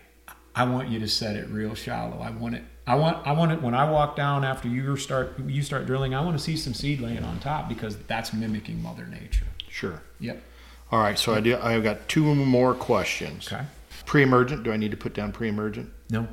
I 0.55 0.65
want 0.65 0.89
you 0.89 0.99
to 1.01 1.09
set 1.09 1.37
it 1.37 1.49
real 1.51 1.75
shallow. 1.75 2.19
I 2.21 2.31
want 2.31 2.55
it. 2.55 2.63
I 2.87 2.95
want. 2.95 3.27
I 3.27 3.33
want 3.33 3.53
it 3.53 3.61
when 3.61 3.75
I 3.75 3.91
walk 3.91 4.17
down 4.17 4.45
after 4.45 4.69
you 4.69 4.97
start. 4.97 5.39
You 5.47 5.63
start 5.63 5.87
drilling. 5.87 6.15
I 6.15 6.25
want 6.25 6.39
to 6.39 6.43
see 6.43 6.57
some 6.57 6.73
seed 6.73 7.01
laying 7.01 7.25
on 7.25 7.41
top 7.41 7.69
because 7.69 7.99
that's 8.07 8.33
mimicking 8.33 8.83
Mother 8.83 9.07
Nature. 9.07 9.47
Sure. 9.69 10.01
Yep. 10.21 10.43
All 10.91 11.01
right. 11.01 11.19
So 11.19 11.35
I 11.35 11.41
do. 11.41 11.59
I've 11.59 11.83
got 11.83 12.09
two 12.09 12.35
more 12.35 12.73
questions. 12.73 13.53
Okay. 13.53 13.65
Pre-emergent. 14.07 14.63
Do 14.63 14.73
I 14.73 14.77
need 14.77 14.93
to 14.93 14.97
put 14.97 15.13
down 15.13 15.33
pre-emergent? 15.33 15.91
No. 16.09 16.29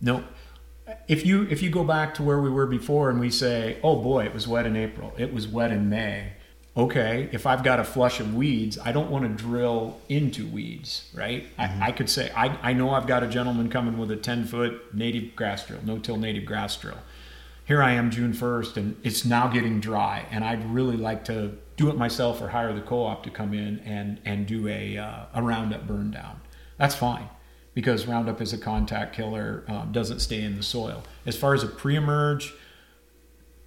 No. 0.00 0.24
If 1.08 1.26
you 1.26 1.46
if 1.50 1.62
you 1.62 1.70
go 1.70 1.84
back 1.84 2.14
to 2.14 2.22
where 2.22 2.40
we 2.40 2.50
were 2.50 2.66
before 2.66 3.10
and 3.10 3.20
we 3.20 3.30
say, 3.30 3.78
"Oh 3.82 3.96
boy, 3.96 4.24
it 4.24 4.34
was 4.34 4.46
wet 4.46 4.66
in 4.66 4.76
April. 4.76 5.12
It 5.16 5.32
was 5.32 5.48
wet 5.48 5.70
in 5.72 5.88
May." 5.88 6.32
Okay, 6.76 7.28
if 7.32 7.46
I've 7.46 7.64
got 7.64 7.80
a 7.80 7.84
flush 7.84 8.20
of 8.20 8.34
weeds, 8.34 8.78
I 8.78 8.92
don't 8.92 9.10
want 9.10 9.24
to 9.24 9.44
drill 9.44 9.98
into 10.08 10.46
weeds, 10.46 11.10
right? 11.12 11.46
I, 11.58 11.88
I 11.88 11.92
could 11.92 12.08
say 12.08 12.30
I, 12.34 12.56
I 12.62 12.72
know 12.74 12.90
I've 12.90 13.08
got 13.08 13.24
a 13.24 13.26
gentleman 13.26 13.68
coming 13.68 13.98
with 13.98 14.10
a 14.12 14.16
10 14.16 14.44
foot 14.44 14.94
native 14.94 15.34
grass 15.34 15.66
drill, 15.66 15.80
no 15.84 15.98
till 15.98 16.16
native 16.16 16.44
grass 16.44 16.76
drill. 16.76 16.98
Here 17.66 17.82
I 17.82 17.92
am 17.92 18.10
June 18.10 18.32
1st 18.32 18.76
and 18.76 18.96
it's 19.02 19.24
now 19.24 19.48
getting 19.48 19.80
dry 19.80 20.26
and 20.30 20.44
I'd 20.44 20.64
really 20.72 20.96
like 20.96 21.24
to 21.26 21.58
do 21.76 21.88
it 21.88 21.96
myself 21.96 22.40
or 22.40 22.48
hire 22.48 22.72
the 22.72 22.80
co-op 22.80 23.24
to 23.24 23.30
come 23.30 23.52
in 23.52 23.80
and, 23.80 24.20
and 24.24 24.46
do 24.46 24.68
a, 24.68 24.96
uh, 24.96 25.24
a 25.34 25.42
Roundup 25.42 25.86
burn 25.86 26.10
down. 26.10 26.40
That's 26.78 26.94
fine 26.94 27.28
because 27.74 28.06
Roundup 28.06 28.40
is 28.40 28.52
a 28.52 28.58
contact 28.58 29.14
killer, 29.14 29.64
um, 29.68 29.92
doesn't 29.92 30.20
stay 30.20 30.42
in 30.42 30.56
the 30.56 30.62
soil. 30.62 31.02
As 31.26 31.36
far 31.36 31.54
as 31.54 31.62
a 31.62 31.68
pre-emerge, 31.68 32.52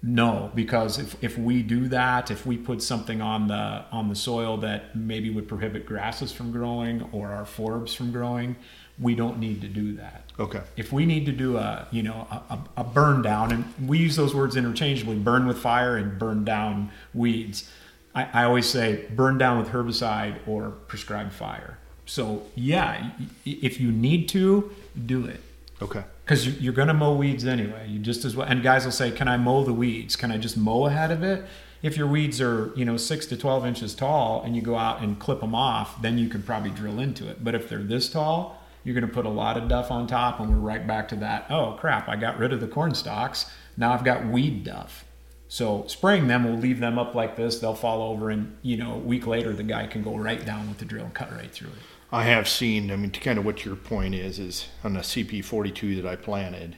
no, 0.06 0.50
because 0.54 0.98
if, 0.98 1.16
if 1.24 1.38
we 1.38 1.62
do 1.62 1.88
that, 1.88 2.30
if 2.30 2.44
we 2.44 2.58
put 2.58 2.82
something 2.82 3.22
on 3.22 3.48
the 3.48 3.84
on 3.90 4.10
the 4.10 4.14
soil 4.14 4.58
that 4.58 4.94
maybe 4.94 5.30
would 5.30 5.48
prohibit 5.48 5.86
grasses 5.86 6.30
from 6.30 6.52
growing 6.52 7.08
or 7.12 7.30
our 7.30 7.44
forbs 7.44 7.96
from 7.96 8.12
growing, 8.12 8.56
we 8.98 9.14
don't 9.14 9.38
need 9.38 9.62
to 9.62 9.68
do 9.68 9.94
that. 9.96 10.30
Okay. 10.38 10.60
If 10.76 10.92
we 10.92 11.06
need 11.06 11.24
to 11.24 11.32
do 11.32 11.56
a 11.56 11.88
you 11.90 12.02
know 12.02 12.26
a, 12.30 12.58
a 12.76 12.84
burn 12.84 13.22
down, 13.22 13.50
and 13.50 13.88
we 13.88 13.96
use 13.96 14.14
those 14.14 14.34
words 14.34 14.56
interchangeably, 14.56 15.16
burn 15.16 15.46
with 15.46 15.56
fire 15.56 15.96
and 15.96 16.18
burn 16.18 16.44
down 16.44 16.90
weeds. 17.14 17.70
I, 18.14 18.28
I 18.42 18.44
always 18.44 18.68
say 18.68 19.06
burn 19.10 19.38
down 19.38 19.58
with 19.58 19.68
herbicide 19.68 20.46
or 20.46 20.70
prescribed 20.70 21.32
fire. 21.32 21.78
So 22.06 22.42
yeah, 22.54 23.10
if 23.44 23.80
you 23.80 23.90
need 23.90 24.28
to, 24.30 24.70
do 25.06 25.26
it 25.26 25.40
Okay. 25.82 26.04
because 26.24 26.60
you're 26.60 26.72
going 26.72 26.88
to 26.88 26.94
mow 26.94 27.14
weeds 27.16 27.44
anyway. 27.44 27.88
You 27.88 27.98
just 27.98 28.24
as 28.24 28.36
well. 28.36 28.46
And 28.46 28.62
guys 28.62 28.84
will 28.84 28.92
say, 28.92 29.10
"Can 29.10 29.26
I 29.26 29.36
mow 29.36 29.64
the 29.64 29.72
weeds? 29.72 30.14
Can 30.14 30.30
I 30.30 30.38
just 30.38 30.56
mow 30.56 30.86
ahead 30.86 31.10
of 31.10 31.22
it?" 31.22 31.44
If 31.82 31.96
your 31.96 32.06
weeds 32.06 32.40
are 32.40 32.72
you 32.76 32.84
know 32.84 32.96
six 32.96 33.26
to 33.26 33.36
twelve 33.36 33.66
inches 33.66 33.94
tall 33.94 34.42
and 34.44 34.54
you 34.54 34.62
go 34.62 34.76
out 34.76 35.02
and 35.02 35.18
clip 35.18 35.40
them 35.40 35.54
off, 35.54 36.00
then 36.00 36.16
you 36.18 36.28
could 36.28 36.46
probably 36.46 36.70
drill 36.70 37.00
into 37.00 37.28
it. 37.28 37.42
But 37.42 37.54
if 37.54 37.68
they're 37.68 37.78
this 37.82 38.08
tall, 38.08 38.62
you're 38.84 38.94
going 38.94 39.06
to 39.06 39.12
put 39.12 39.26
a 39.26 39.30
lot 39.30 39.56
of 39.56 39.68
duff 39.68 39.90
on 39.90 40.06
top, 40.06 40.38
and 40.40 40.48
we're 40.48 40.56
right 40.56 40.86
back 40.86 41.08
to 41.08 41.16
that. 41.16 41.46
Oh 41.50 41.76
crap! 41.80 42.08
I 42.08 42.16
got 42.16 42.38
rid 42.38 42.52
of 42.52 42.60
the 42.60 42.68
corn 42.68 42.94
stalks. 42.94 43.50
Now 43.76 43.92
I've 43.92 44.04
got 44.04 44.26
weed 44.26 44.62
duff. 44.64 45.04
So 45.48 45.84
spraying 45.88 46.26
them 46.28 46.44
will 46.44 46.56
leave 46.58 46.80
them 46.80 46.98
up 46.98 47.14
like 47.14 47.36
this. 47.36 47.58
They'll 47.58 47.74
fall 47.74 48.02
over, 48.02 48.30
and 48.30 48.56
you 48.62 48.76
know 48.76 48.94
a 48.94 48.98
week 48.98 49.26
later 49.26 49.52
the 49.52 49.62
guy 49.62 49.86
can 49.88 50.02
go 50.02 50.16
right 50.16 50.44
down 50.44 50.68
with 50.68 50.78
the 50.78 50.84
drill 50.84 51.04
and 51.04 51.14
cut 51.14 51.32
right 51.32 51.50
through 51.50 51.68
it. 51.70 51.74
I 52.14 52.22
have 52.24 52.48
seen, 52.48 52.92
I 52.92 52.96
mean, 52.96 53.10
to 53.10 53.18
kind 53.20 53.38
of 53.40 53.44
what 53.44 53.64
your 53.64 53.74
point 53.74 54.14
is, 54.14 54.38
is 54.38 54.68
on 54.84 54.94
the 54.94 55.00
CP42 55.00 56.00
that 56.00 56.06
I 56.06 56.14
planted, 56.14 56.76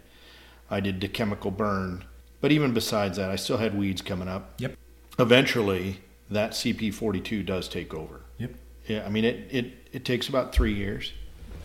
I 0.71 0.81
did 0.81 1.01
the 1.01 1.09
chemical 1.09 1.51
burn. 1.51 2.05
But 2.41 2.53
even 2.53 2.73
besides 2.73 3.19
that, 3.19 3.31
I 3.31 3.37
still 3.37 3.59
had 3.59 3.77
weeds 3.77 4.01
coming 4.01 4.29
up. 4.29 4.55
Yep. 4.59 4.77
Eventually, 5.19 6.01
that 6.31 6.53
CP42 6.53 7.45
does 7.45 7.69
take 7.69 7.93
over. 7.93 8.23
Yep. 8.39 8.55
Yeah, 8.87 9.05
I 9.05 9.11
mean, 9.11 9.25
it, 9.27 9.47
it, 9.51 9.89
it 9.93 10.05
takes 10.07 10.29
about 10.29 10.53
three 10.55 10.73
years. 10.73 11.13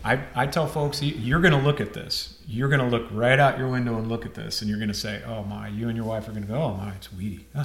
I, 0.04 0.20
I 0.34 0.46
tell 0.48 0.66
folks, 0.66 1.00
you- 1.02 1.14
you're 1.14 1.40
going 1.40 1.54
to 1.58 1.60
look 1.60 1.80
at 1.80 1.94
this. 1.94 2.38
You're 2.46 2.68
going 2.68 2.80
to 2.80 2.86
look 2.94 3.08
right 3.10 3.38
out 3.38 3.56
your 3.56 3.68
window 3.68 3.96
and 3.96 4.08
look 4.08 4.26
at 4.26 4.34
this, 4.34 4.60
and 4.60 4.68
you're 4.68 4.78
going 4.80 4.88
to 4.88 4.94
say, 4.94 5.22
"Oh 5.24 5.44
my!" 5.44 5.68
You 5.68 5.86
and 5.88 5.96
your 5.96 6.04
wife 6.04 6.26
are 6.28 6.32
going 6.32 6.42
to 6.42 6.48
go, 6.48 6.60
"Oh 6.60 6.74
my, 6.74 6.90
it's 6.92 7.12
weedy." 7.12 7.46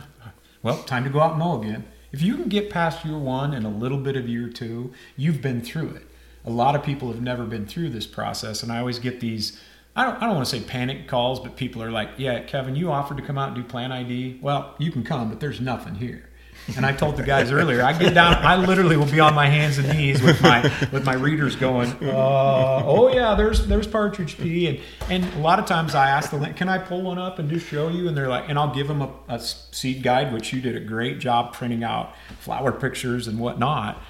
Well, 0.63 0.81
time 0.83 1.03
to 1.03 1.09
go 1.09 1.19
out 1.19 1.31
and 1.31 1.39
mow 1.39 1.61
again. 1.61 1.85
If 2.11 2.21
you 2.21 2.35
can 2.35 2.47
get 2.47 2.69
past 2.69 3.03
year 3.03 3.17
one 3.17 3.53
and 3.53 3.65
a 3.65 3.69
little 3.69 3.97
bit 3.97 4.15
of 4.15 4.29
year 4.29 4.47
two, 4.47 4.93
you've 5.17 5.41
been 5.41 5.61
through 5.61 5.89
it. 5.89 6.07
A 6.45 6.49
lot 6.49 6.75
of 6.75 6.83
people 6.83 7.11
have 7.11 7.21
never 7.21 7.43
been 7.43 7.65
through 7.65 7.89
this 7.89 8.07
process, 8.07 8.63
and 8.63 8.71
I 8.71 8.79
always 8.79 8.99
get 8.99 9.19
these. 9.19 9.59
I 9.95 10.05
don't, 10.05 10.15
I 10.15 10.27
don't 10.27 10.35
want 10.35 10.47
to 10.47 10.57
say 10.57 10.63
panic 10.63 11.07
calls, 11.07 11.39
but 11.39 11.57
people 11.57 11.83
are 11.83 11.91
like, 11.91 12.11
"Yeah, 12.17 12.39
Kevin, 12.41 12.75
you 12.75 12.91
offered 12.91 13.17
to 13.17 13.23
come 13.23 13.37
out 13.37 13.49
and 13.49 13.57
do 13.57 13.63
plan 13.63 13.91
ID. 13.91 14.39
Well, 14.41 14.75
you 14.77 14.91
can 14.91 15.03
come, 15.03 15.29
but 15.29 15.41
there's 15.41 15.59
nothing 15.59 15.95
here." 15.95 16.26
And 16.75 16.85
I 16.85 16.91
told 16.91 17.15
the 17.15 17.23
guys 17.23 17.51
earlier, 17.51 17.81
I 17.81 17.97
get 17.97 18.13
down, 18.13 18.35
I 18.35 18.57
literally 18.57 18.97
will 18.97 19.09
be 19.09 19.19
on 19.19 19.33
my 19.33 19.47
hands 19.47 19.77
and 19.77 19.87
knees 19.97 20.21
with 20.21 20.41
my 20.41 20.61
with 20.91 21.05
my 21.05 21.13
readers 21.13 21.55
going, 21.55 21.91
uh, 22.01 22.83
"Oh 22.85 23.09
yeah, 23.13 23.35
there's 23.35 23.67
there's 23.67 23.87
partridge 23.87 24.37
pea," 24.37 24.67
and 24.67 24.79
and 25.09 25.33
a 25.35 25.39
lot 25.39 25.59
of 25.59 25.65
times 25.65 25.95
I 25.95 26.09
ask 26.09 26.31
them, 26.31 26.43
"Can 26.55 26.67
I 26.67 26.77
pull 26.77 27.01
one 27.03 27.17
up 27.17 27.39
and 27.39 27.49
just 27.49 27.67
show 27.67 27.87
you?" 27.89 28.07
And 28.07 28.17
they're 28.17 28.27
like, 28.27 28.49
and 28.49 28.59
I'll 28.59 28.73
give 28.73 28.87
them 28.87 29.01
a, 29.01 29.09
a 29.29 29.39
seed 29.39 30.03
guide, 30.03 30.33
which 30.33 30.51
you 30.51 30.59
did 30.59 30.75
a 30.75 30.81
great 30.81 31.19
job 31.19 31.53
printing 31.53 31.83
out 31.83 32.13
flower 32.39 32.71
pictures 32.71 33.27
and 33.27 33.39
whatnot. 33.39 34.01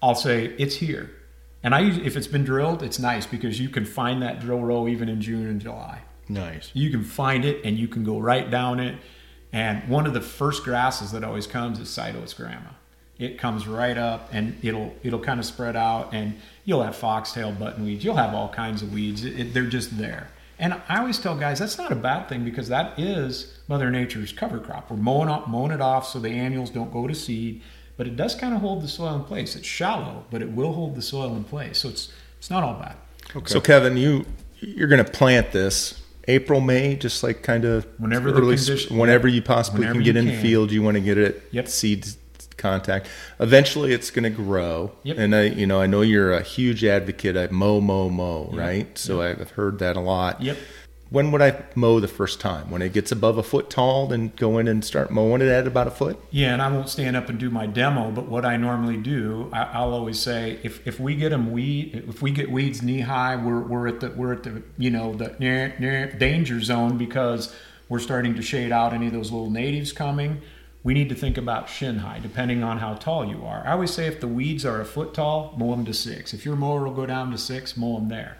I'll 0.00 0.14
say 0.14 0.54
it's 0.58 0.76
here, 0.76 1.10
and 1.62 1.74
I 1.74 1.82
if 1.82 2.16
it's 2.16 2.28
been 2.28 2.44
drilled, 2.44 2.82
it's 2.82 2.98
nice 2.98 3.26
because 3.26 3.58
you 3.58 3.68
can 3.68 3.84
find 3.84 4.22
that 4.22 4.40
drill 4.40 4.62
row 4.62 4.86
even 4.86 5.08
in 5.08 5.20
June 5.20 5.46
and 5.48 5.60
July. 5.60 6.02
Nice. 6.28 6.70
You 6.74 6.90
can 6.90 7.04
find 7.04 7.44
it 7.44 7.60
and 7.64 7.78
you 7.78 7.88
can 7.88 8.04
go 8.04 8.18
right 8.18 8.50
down 8.50 8.80
it. 8.80 8.96
And 9.54 9.88
one 9.88 10.04
of 10.04 10.14
the 10.14 10.20
first 10.20 10.64
grasses 10.64 11.12
that 11.12 11.22
always 11.22 11.46
comes 11.46 11.78
is 11.78 11.88
sideoats 11.88 12.34
grama. 12.36 12.74
It 13.20 13.38
comes 13.38 13.68
right 13.68 13.96
up 13.96 14.28
and 14.32 14.58
it'll 14.62 14.92
it'll 15.04 15.20
kind 15.20 15.38
of 15.38 15.46
spread 15.46 15.76
out 15.76 16.12
and 16.12 16.34
you'll 16.64 16.82
have 16.82 16.96
foxtail 16.96 17.52
buttonweeds. 17.52 18.02
You'll 18.02 18.16
have 18.16 18.34
all 18.34 18.48
kinds 18.48 18.82
of 18.82 18.92
weeds. 18.92 19.24
It, 19.24 19.38
it- 19.38 19.54
they're 19.54 19.66
just 19.66 19.96
there. 19.96 20.26
And 20.58 20.74
I 20.88 20.98
always 20.98 21.18
tell 21.20 21.36
guys 21.36 21.60
that's 21.60 21.78
not 21.78 21.92
a 21.92 21.96
bad 21.96 22.28
thing 22.28 22.44
because 22.44 22.68
that 22.68 22.98
is 22.98 23.56
Mother 23.68 23.90
Nature's 23.90 24.32
cover 24.32 24.58
crop. 24.58 24.90
We're 24.90 24.96
mowing, 24.96 25.28
off, 25.28 25.46
mowing 25.48 25.70
it 25.72 25.80
off 25.80 26.08
so 26.08 26.18
the 26.18 26.30
annuals 26.30 26.70
don't 26.70 26.92
go 26.92 27.06
to 27.08 27.14
seed, 27.14 27.60
but 27.96 28.06
it 28.08 28.16
does 28.16 28.34
kind 28.34 28.54
of 28.54 28.60
hold 28.60 28.82
the 28.82 28.88
soil 28.88 29.14
in 29.14 29.22
place. 29.24 29.54
It's 29.56 29.66
shallow, 29.66 30.24
but 30.32 30.42
it 30.42 30.50
will 30.50 30.72
hold 30.72 30.96
the 30.96 31.02
soil 31.02 31.34
in 31.36 31.44
place. 31.44 31.78
So 31.78 31.88
it's 31.90 32.12
it's 32.38 32.50
not 32.50 32.64
all 32.64 32.74
bad. 32.74 32.96
Okay. 33.36 33.52
So 33.52 33.60
Kevin, 33.60 33.96
you 33.96 34.26
you're 34.60 34.88
going 34.88 35.04
to 35.04 35.10
plant 35.10 35.52
this 35.52 36.00
April, 36.28 36.60
May, 36.60 36.96
just 36.96 37.22
like 37.22 37.42
kind 37.42 37.64
of 37.64 37.86
Whenever 37.98 38.32
the 38.32 38.40
early, 38.40 38.56
condition- 38.56 38.96
whenever 38.96 39.28
you 39.28 39.42
possibly 39.42 39.80
Whenever 39.80 39.94
can 39.98 40.04
get 40.04 40.16
in 40.16 40.26
can. 40.26 40.34
the 40.36 40.40
field, 40.42 40.72
you 40.72 40.82
want 40.82 40.96
to 40.96 41.00
get 41.00 41.18
it 41.18 41.42
Yep. 41.50 41.68
seed 41.68 42.06
contact. 42.56 43.08
Eventually, 43.40 43.92
it's 43.92 44.10
going 44.10 44.22
to 44.24 44.30
grow. 44.30 44.92
Yep. 45.02 45.18
And 45.18 45.34
I, 45.34 45.42
you 45.48 45.66
know, 45.66 45.80
I 45.80 45.86
know 45.86 46.00
you're 46.00 46.32
a 46.32 46.42
huge 46.42 46.84
advocate 46.84 47.36
of 47.36 47.50
mow, 47.50 47.80
mow, 47.80 48.08
mow, 48.08 48.48
Yep. 48.52 48.58
right? 48.60 48.98
So 48.98 49.20
I've 49.20 49.50
heard 49.50 49.78
that 49.80 49.96
a 49.96 50.00
lot. 50.00 50.40
Yep. 50.42 50.56
When 51.14 51.30
would 51.30 51.42
I 51.42 51.62
mow 51.76 52.00
the 52.00 52.08
first 52.08 52.40
time? 52.40 52.72
When 52.72 52.82
it 52.82 52.92
gets 52.92 53.12
above 53.12 53.38
a 53.38 53.44
foot 53.44 53.70
tall, 53.70 54.08
then 54.08 54.32
go 54.34 54.58
in 54.58 54.66
and 54.66 54.84
start 54.84 55.12
mowing 55.12 55.42
it 55.42 55.46
at 55.46 55.64
about 55.64 55.86
a 55.86 55.92
foot. 55.92 56.18
Yeah, 56.32 56.52
and 56.52 56.60
I 56.60 56.68
won't 56.72 56.88
stand 56.88 57.14
up 57.14 57.28
and 57.28 57.38
do 57.38 57.50
my 57.50 57.66
demo, 57.68 58.10
but 58.10 58.26
what 58.26 58.44
I 58.44 58.56
normally 58.56 58.96
do, 58.96 59.48
I, 59.52 59.62
I'll 59.62 59.92
always 59.92 60.18
say, 60.18 60.58
if, 60.64 60.84
if 60.88 60.98
we 60.98 61.14
get 61.14 61.28
them 61.28 61.52
weed, 61.52 62.04
if 62.08 62.20
we 62.20 62.32
get 62.32 62.50
weeds 62.50 62.82
knee 62.82 62.98
high, 62.98 63.36
we're, 63.36 63.60
we're 63.60 63.86
at 63.86 64.00
the 64.00 64.10
we're 64.10 64.32
at 64.32 64.42
the 64.42 64.64
you 64.76 64.90
know 64.90 65.14
the 65.14 65.36
near, 65.38 65.76
near 65.78 66.10
danger 66.10 66.60
zone 66.60 66.98
because 66.98 67.54
we're 67.88 68.00
starting 68.00 68.34
to 68.34 68.42
shade 68.42 68.72
out 68.72 68.92
any 68.92 69.06
of 69.06 69.12
those 69.12 69.30
little 69.30 69.50
natives 69.50 69.92
coming. 69.92 70.42
We 70.82 70.94
need 70.94 71.10
to 71.10 71.14
think 71.14 71.38
about 71.38 71.68
shin 71.68 71.98
high, 71.98 72.18
depending 72.18 72.64
on 72.64 72.78
how 72.78 72.94
tall 72.94 73.24
you 73.24 73.44
are. 73.44 73.64
I 73.64 73.70
always 73.70 73.94
say 73.94 74.08
if 74.08 74.18
the 74.18 74.26
weeds 74.26 74.66
are 74.66 74.80
a 74.80 74.84
foot 74.84 75.14
tall, 75.14 75.54
mow 75.56 75.76
them 75.76 75.84
to 75.84 75.94
six. 75.94 76.34
If 76.34 76.44
your 76.44 76.56
mower 76.56 76.82
will 76.82 76.92
go 76.92 77.06
down 77.06 77.30
to 77.30 77.38
six, 77.38 77.76
mow 77.76 78.00
them 78.00 78.08
there. 78.08 78.38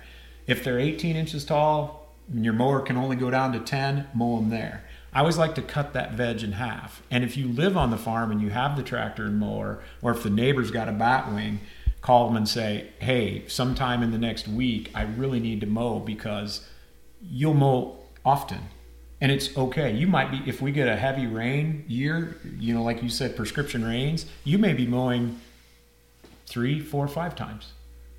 If 0.48 0.64
they're 0.64 0.80
18 0.80 1.14
inches 1.14 1.44
tall, 1.44 2.03
your 2.32 2.52
mower 2.52 2.80
can 2.80 2.96
only 2.96 3.16
go 3.16 3.30
down 3.30 3.52
to 3.52 3.60
10, 3.60 4.08
mow 4.14 4.36
them 4.36 4.50
there. 4.50 4.84
I 5.12 5.20
always 5.20 5.38
like 5.38 5.54
to 5.54 5.62
cut 5.62 5.92
that 5.92 6.14
veg 6.14 6.42
in 6.42 6.52
half. 6.52 7.02
And 7.10 7.22
if 7.22 7.36
you 7.36 7.48
live 7.48 7.76
on 7.76 7.90
the 7.90 7.96
farm 7.96 8.32
and 8.32 8.40
you 8.40 8.50
have 8.50 8.76
the 8.76 8.82
tractor 8.82 9.24
and 9.24 9.38
mower, 9.38 9.80
or 10.02 10.10
if 10.10 10.22
the 10.22 10.30
neighbor's 10.30 10.70
got 10.70 10.88
a 10.88 10.92
bat 10.92 11.32
wing, 11.32 11.60
call 12.00 12.26
them 12.26 12.36
and 12.36 12.48
say, 12.48 12.90
hey, 12.98 13.44
sometime 13.46 14.02
in 14.02 14.10
the 14.10 14.18
next 14.18 14.48
week, 14.48 14.90
I 14.94 15.02
really 15.02 15.40
need 15.40 15.60
to 15.60 15.66
mow 15.66 16.00
because 16.00 16.66
you'll 17.22 17.54
mow 17.54 18.00
often. 18.24 18.60
And 19.20 19.30
it's 19.30 19.56
okay. 19.56 19.92
You 19.92 20.06
might 20.06 20.30
be, 20.30 20.42
if 20.46 20.60
we 20.60 20.72
get 20.72 20.88
a 20.88 20.96
heavy 20.96 21.26
rain 21.26 21.84
year, 21.86 22.36
you 22.58 22.74
know, 22.74 22.82
like 22.82 23.02
you 23.02 23.08
said, 23.08 23.36
prescription 23.36 23.84
rains, 23.84 24.26
you 24.42 24.58
may 24.58 24.72
be 24.72 24.86
mowing 24.86 25.40
three, 26.46 26.80
four, 26.80 27.06
five 27.06 27.36
times. 27.36 27.72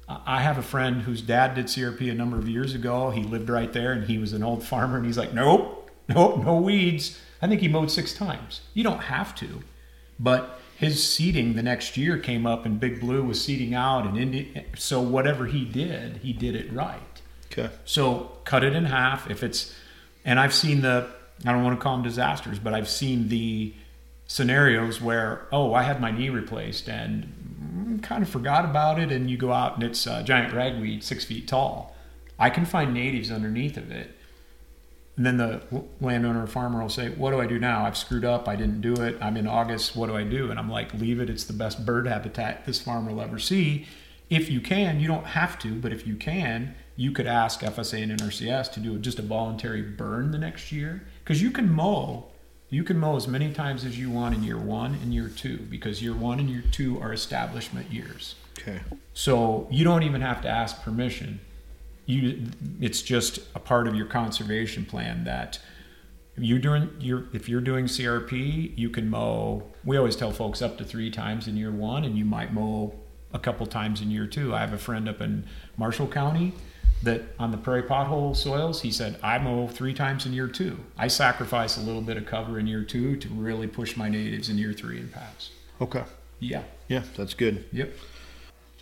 I 0.07 0.41
have 0.41 0.57
a 0.57 0.63
friend 0.63 1.01
whose 1.01 1.21
dad 1.21 1.55
did 1.55 1.65
CRP 1.65 2.11
a 2.11 2.13
number 2.13 2.37
of 2.37 2.47
years 2.47 2.75
ago. 2.75 3.09
He 3.09 3.23
lived 3.23 3.49
right 3.49 3.71
there 3.73 3.91
and 3.91 4.05
he 4.05 4.17
was 4.17 4.33
an 4.33 4.43
old 4.43 4.63
farmer 4.63 4.97
and 4.97 5.05
he's 5.05 5.17
like, 5.17 5.33
nope, 5.33 5.89
nope, 6.07 6.43
no 6.43 6.57
weeds. 6.57 7.19
I 7.41 7.47
think 7.47 7.61
he 7.61 7.67
mowed 7.67 7.89
six 7.89 8.13
times. 8.13 8.61
You 8.73 8.83
don't 8.83 9.01
have 9.01 9.33
to. 9.35 9.61
But 10.19 10.59
his 10.77 11.07
seeding 11.07 11.55
the 11.55 11.63
next 11.63 11.97
year 11.97 12.19
came 12.19 12.45
up 12.45 12.65
and 12.65 12.79
Big 12.79 12.99
Blue 12.99 13.23
was 13.23 13.43
seeding 13.43 13.73
out 13.73 14.05
and 14.05 14.17
Indi- 14.17 14.65
so 14.77 15.01
whatever 15.01 15.47
he 15.47 15.65
did, 15.65 16.17
he 16.17 16.33
did 16.33 16.55
it 16.55 16.71
right. 16.71 17.01
Okay. 17.51 17.73
So 17.85 18.31
cut 18.43 18.63
it 18.63 18.75
in 18.75 18.85
half. 18.85 19.29
If 19.29 19.41
it's, 19.41 19.73
and 20.23 20.39
I've 20.39 20.53
seen 20.53 20.81
the, 20.81 21.07
I 21.45 21.51
don't 21.51 21.63
want 21.63 21.79
to 21.79 21.83
call 21.83 21.95
them 21.95 22.03
disasters, 22.03 22.59
but 22.59 22.73
I've 22.73 22.89
seen 22.89 23.29
the 23.29 23.73
scenarios 24.27 25.01
where, 25.01 25.47
oh, 25.51 25.73
I 25.73 25.83
had 25.83 26.01
my 26.01 26.11
knee 26.11 26.29
replaced 26.29 26.87
and 26.87 27.25
mm, 27.61 28.03
kind 28.03 28.23
of 28.23 28.29
forgot 28.29 28.65
about 28.65 28.99
it, 28.99 29.11
and 29.11 29.29
you 29.29 29.37
go 29.37 29.51
out 29.51 29.75
and 29.75 29.83
it's 29.83 30.05
a 30.07 30.23
giant 30.23 30.53
ragweed 30.53 31.03
six 31.03 31.23
feet 31.25 31.47
tall. 31.47 31.95
I 32.37 32.49
can 32.49 32.65
find 32.65 32.93
natives 32.93 33.31
underneath 33.31 33.77
of 33.77 33.91
it. 33.91 34.15
And 35.17 35.25
then 35.25 35.37
the 35.37 35.61
landowner 36.01 36.43
or 36.43 36.47
farmer 36.47 36.81
will 36.81 36.89
say, 36.89 37.09
What 37.09 37.31
do 37.31 37.39
I 37.39 37.47
do 37.47 37.57
now? 37.57 37.85
I've 37.85 37.97
screwed 37.97 38.25
up. 38.25 38.49
I 38.49 38.55
didn't 38.55 38.81
do 38.81 38.93
it. 38.95 39.17
I'm 39.21 39.37
in 39.37 39.47
August. 39.47 39.95
What 39.95 40.07
do 40.07 40.15
I 40.15 40.23
do? 40.23 40.51
And 40.51 40.59
I'm 40.59 40.69
like, 40.69 40.93
Leave 40.93 41.21
it. 41.21 41.29
It's 41.29 41.45
the 41.45 41.53
best 41.53 41.85
bird 41.85 42.07
habitat 42.07 42.65
this 42.65 42.81
farmer 42.81 43.13
will 43.13 43.21
ever 43.21 43.39
see. 43.39 43.87
If 44.29 44.49
you 44.49 44.59
can, 44.59 44.99
you 44.99 45.07
don't 45.07 45.27
have 45.27 45.57
to, 45.59 45.75
but 45.75 45.93
if 45.93 46.05
you 46.05 46.15
can, 46.15 46.75
you 46.95 47.11
could 47.11 47.27
ask 47.27 47.61
FSA 47.61 48.03
and 48.03 48.19
NRCS 48.19 48.73
to 48.73 48.79
do 48.79 48.97
just 48.97 49.19
a 49.19 49.21
voluntary 49.21 49.81
burn 49.81 50.31
the 50.31 50.37
next 50.37 50.71
year 50.71 51.03
because 51.23 51.41
you 51.41 51.51
can 51.51 51.71
mow. 51.71 52.27
You 52.75 52.83
can 52.83 52.99
mow 52.99 53.15
as 53.15 53.25
many 53.25 53.53
times 53.53 53.85
as 53.85 53.97
you 53.97 54.09
want 54.09 54.35
in 54.35 54.43
year 54.43 54.57
one 54.57 54.95
and 54.95 55.13
year 55.13 55.29
two 55.29 55.59
because 55.59 56.03
year 56.03 56.13
one 56.13 56.41
and 56.41 56.49
year 56.49 56.61
two 56.71 56.99
are 56.99 57.13
establishment 57.13 57.89
years. 57.89 58.35
Okay. 58.59 58.81
So 59.13 59.65
you 59.71 59.85
don't 59.85 60.03
even 60.03 60.19
have 60.19 60.41
to 60.41 60.49
ask 60.49 60.83
permission. 60.83 61.39
You, 62.05 62.47
it's 62.81 63.01
just 63.01 63.39
a 63.55 63.59
part 63.59 63.87
of 63.87 63.95
your 63.95 64.07
conservation 64.07 64.83
plan 64.83 65.23
that 65.23 65.57
you 66.37 66.59
doing 66.59 66.89
you're 66.99 67.27
if 67.31 67.47
you're 67.47 67.61
doing 67.61 67.85
CRP, 67.85 68.77
you 68.77 68.89
can 68.89 69.09
mow. 69.09 69.63
We 69.85 69.95
always 69.95 70.17
tell 70.17 70.33
folks 70.33 70.61
up 70.61 70.77
to 70.79 70.83
three 70.83 71.09
times 71.09 71.47
in 71.47 71.55
year 71.55 71.71
one, 71.71 72.03
and 72.03 72.17
you 72.17 72.25
might 72.25 72.51
mow 72.51 72.93
a 73.31 73.39
couple 73.39 73.65
times 73.67 74.01
in 74.01 74.11
year 74.11 74.27
two. 74.27 74.53
I 74.53 74.59
have 74.59 74.73
a 74.73 74.77
friend 74.77 75.07
up 75.07 75.21
in 75.21 75.45
Marshall 75.77 76.07
County 76.07 76.51
that 77.03 77.21
on 77.39 77.51
the 77.51 77.57
prairie 77.57 77.83
pothole 77.83 78.35
soils, 78.35 78.81
he 78.81 78.91
said 78.91 79.17
I 79.21 79.37
mow 79.37 79.67
three 79.67 79.93
times 79.93 80.25
in 80.25 80.33
year 80.33 80.47
two. 80.47 80.79
I 80.97 81.07
sacrifice 81.07 81.77
a 81.77 81.81
little 81.81 82.01
bit 82.01 82.17
of 82.17 82.25
cover 82.25 82.57
in 82.59 82.67
year 82.67 82.83
two 82.83 83.15
to 83.17 83.27
really 83.29 83.67
push 83.67 83.95
my 83.95 84.09
natives 84.09 84.49
in 84.49 84.57
year 84.57 84.73
three 84.73 84.99
and 84.99 85.11
pass. 85.11 85.49
Okay. 85.81 86.03
Yeah. 86.39 86.63
Yeah, 86.87 87.03
that's 87.15 87.33
good. 87.33 87.65
Yep. 87.71 87.93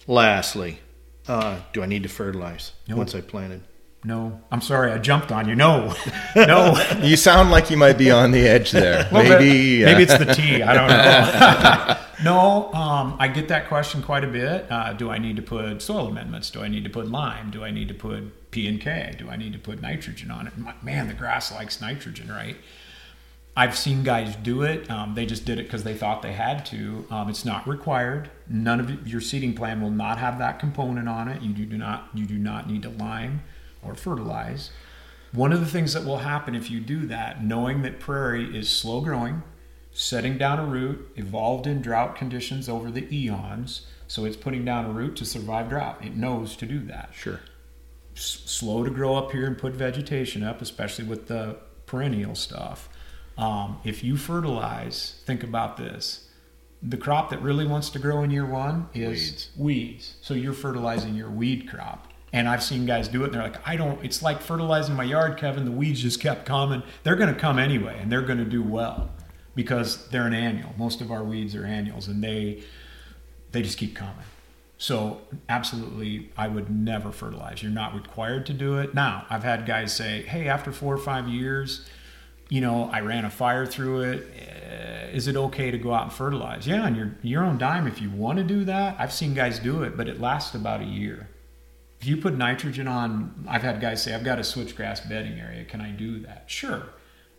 Lastly, 0.07 0.79
uh, 1.27 1.59
do 1.71 1.81
I 1.81 1.85
need 1.85 2.03
to 2.03 2.09
fertilize 2.09 2.73
No. 2.87 2.97
once 2.97 3.15
I 3.15 3.21
planted? 3.21 3.61
No, 4.05 4.41
I'm 4.51 4.59
sorry, 4.59 4.91
I 4.91 4.97
jumped 4.97 5.31
on 5.31 5.47
you. 5.47 5.55
No, 5.55 5.93
no. 6.35 6.75
You 7.03 7.15
sound 7.15 7.51
like 7.51 7.69
you 7.69 7.77
might 7.77 7.97
be 7.97 8.11
on 8.11 8.31
the 8.31 8.47
edge 8.47 8.71
there. 8.71 9.07
Maybe. 9.13 9.83
uh, 9.83 9.87
maybe 9.87 10.03
it's 10.03 10.17
the 10.17 10.33
tea. 10.33 10.61
I 10.61 10.73
don't 10.73 10.87
know. 10.87 11.97
no, 12.23 12.73
um, 12.73 13.15
I 13.19 13.27
get 13.27 13.47
that 13.49 13.67
question 13.67 14.01
quite 14.01 14.23
a 14.23 14.27
bit. 14.27 14.71
Uh, 14.71 14.93
do 14.93 15.09
I 15.09 15.17
need 15.17 15.35
to 15.37 15.41
put 15.41 15.81
soil 15.81 16.07
amendments? 16.07 16.49
Do 16.49 16.61
I 16.61 16.67
need 16.67 16.83
to 16.83 16.89
put 16.89 17.09
lime? 17.09 17.51
Do 17.51 17.63
I 17.63 17.71
need 17.71 17.87
to 17.89 17.93
put 17.93 18.51
P 18.51 18.67
and 18.67 18.79
K? 18.79 19.15
Do 19.17 19.29
I 19.29 19.35
need 19.35 19.53
to 19.53 19.59
put 19.59 19.81
nitrogen 19.81 20.31
on 20.31 20.47
it? 20.47 20.53
Man, 20.81 21.07
the 21.07 21.13
grass 21.13 21.51
likes 21.51 21.81
nitrogen, 21.81 22.29
right? 22.29 22.57
I've 23.55 23.77
seen 23.77 24.03
guys 24.03 24.35
do 24.37 24.63
it. 24.63 24.89
Um, 24.89 25.13
they 25.13 25.25
just 25.25 25.45
did 25.45 25.59
it 25.59 25.63
because 25.63 25.83
they 25.83 25.93
thought 25.93 26.21
they 26.21 26.33
had 26.33 26.65
to. 26.67 27.05
Um, 27.11 27.29
it's 27.29 27.45
not 27.45 27.67
required. 27.67 28.31
None 28.49 28.79
of 28.79 29.07
your 29.07 29.21
seeding 29.21 29.53
plan 29.53 29.81
will 29.81 29.91
not 29.91 30.17
have 30.17 30.39
that 30.39 30.59
component 30.59 31.07
on 31.07 31.27
it. 31.27 31.41
You 31.41 31.53
do 31.53 31.77
not. 31.77 32.09
You 32.13 32.25
do 32.25 32.37
not 32.37 32.67
need 32.69 32.81
to 32.83 32.89
lime 32.89 33.41
or 33.85 33.95
fertilize. 33.95 34.71
One 35.31 35.51
of 35.51 35.59
the 35.59 35.65
things 35.65 35.93
that 35.93 36.05
will 36.05 36.19
happen 36.19 36.53
if 36.55 36.69
you 36.69 36.79
do 36.79 37.05
that, 37.07 37.43
knowing 37.43 37.81
that 37.81 37.99
prairie 37.99 38.55
is 38.55 38.69
slow 38.69 39.01
growing, 39.01 39.41
setting 39.91 40.37
down 40.37 40.59
a 40.59 40.65
root, 40.65 41.11
evolved 41.15 41.65
in 41.67 41.81
drought 41.81 42.15
conditions 42.15 42.69
over 42.69 42.91
the 42.91 43.07
eons, 43.15 43.87
so 44.07 44.25
it's 44.25 44.37
putting 44.37 44.63
down 44.63 44.85
a 44.85 44.91
root 44.91 45.15
to 45.15 45.25
survive 45.25 45.69
drought. 45.69 46.03
It 46.05 46.15
knows 46.15 46.55
to 46.57 46.65
do 46.67 46.79
that. 46.85 47.09
Sure. 47.13 47.39
S- 48.15 48.43
slow 48.45 48.83
to 48.83 48.91
grow 48.91 49.15
up 49.15 49.31
here 49.31 49.47
and 49.47 49.57
put 49.57 49.73
vegetation 49.73 50.43
up, 50.43 50.61
especially 50.61 51.05
with 51.05 51.27
the 51.27 51.57
perennial 51.87 52.35
stuff. 52.35 52.89
Um, 53.35 53.79
if 53.83 54.03
you 54.03 54.17
fertilize, 54.17 55.19
think 55.25 55.43
about 55.43 55.77
this. 55.77 56.27
The 56.83 56.97
crop 56.97 57.31
that 57.31 57.41
really 57.41 57.65
wants 57.65 57.89
to 57.91 57.99
grow 57.99 58.21
in 58.21 58.29
year 58.29 58.45
one 58.45 58.89
is 58.93 59.09
Weeds. 59.09 59.49
weeds. 59.57 60.15
So 60.21 60.33
you're 60.35 60.53
fertilizing 60.53 61.15
your 61.15 61.31
weed 61.31 61.67
crop. 61.67 62.12
And 62.33 62.49
I've 62.49 62.63
seen 62.63 62.85
guys 62.85 63.07
do 63.07 63.21
it 63.21 63.25
and 63.25 63.35
they're 63.35 63.43
like, 63.43 63.65
I 63.65 63.75
don't, 63.75 64.03
it's 64.03 64.21
like 64.21 64.41
fertilizing 64.41 64.95
my 64.95 65.03
yard, 65.03 65.37
Kevin. 65.37 65.65
The 65.65 65.71
weeds 65.71 66.01
just 66.01 66.19
kept 66.19 66.45
coming. 66.45 66.81
They're 67.03 67.15
going 67.15 67.33
to 67.33 67.39
come 67.39 67.59
anyway 67.59 67.97
and 68.01 68.11
they're 68.11 68.23
going 68.23 68.39
to 68.39 68.45
do 68.45 68.63
well 68.63 69.11
because 69.53 70.07
they're 70.07 70.25
an 70.25 70.33
annual. 70.33 70.73
Most 70.75 70.99
of 70.99 71.11
our 71.11 71.23
weeds 71.23 71.55
are 71.55 71.63
annuals 71.63 72.07
and 72.07 72.23
they, 72.23 72.63
they 73.51 73.61
just 73.61 73.77
keep 73.77 73.95
coming. 73.95 74.25
So 74.83 75.21
absolutely, 75.47 76.29
I 76.35 76.49
would 76.49 76.69
never 76.69 77.13
fertilize. 77.13 77.63
You're 77.63 77.71
not 77.71 77.93
required 77.93 78.45
to 78.47 78.53
do 78.53 78.79
it. 78.79 78.93
Now, 78.93 79.25
I've 79.29 79.43
had 79.43 79.65
guys 79.65 79.95
say, 79.95 80.23
"Hey, 80.23 80.49
after 80.49 80.73
four 80.73 80.93
or 80.93 80.97
five 80.97 81.29
years, 81.29 81.87
you 82.49 82.59
know, 82.59 82.89
I 82.91 82.99
ran 82.99 83.23
a 83.23 83.29
fire 83.29 83.65
through 83.65 84.01
it. 84.01 84.27
Eh, 84.35 85.17
it 85.17 85.37
okay 85.37 85.71
to 85.71 85.77
go 85.77 85.93
out 85.93 86.03
and 86.03 86.11
fertilize?" 86.11 86.67
Yeah, 86.67 86.81
on 86.81 86.95
your 86.95 87.15
your 87.21 87.45
own 87.45 87.57
dime 87.57 87.87
if 87.87 88.01
you 88.01 88.09
want 88.09 88.39
to 88.39 88.43
do 88.43 88.65
that. 88.65 88.97
I've 88.99 89.13
seen 89.13 89.33
guys 89.33 89.57
do 89.57 89.83
it, 89.83 89.95
but 89.95 90.09
it 90.09 90.19
lasts 90.19 90.53
about 90.53 90.81
a 90.81 90.85
year. 90.85 91.29
If 92.03 92.09
you 92.09 92.17
put 92.17 92.37
nitrogen 92.37 92.85
on, 92.85 93.45
I've 93.47 93.61
had 93.61 93.79
guys 93.79 94.03
say, 94.03 94.13
"I've 94.13 94.25
got 94.25 94.37
a 94.37 94.41
switchgrass 94.41 95.07
bedding 95.07 95.39
area. 95.39 95.63
Can 95.63 95.79
I 95.79 95.91
do 95.91 96.19
that?" 96.19 96.43
Sure. 96.47 96.89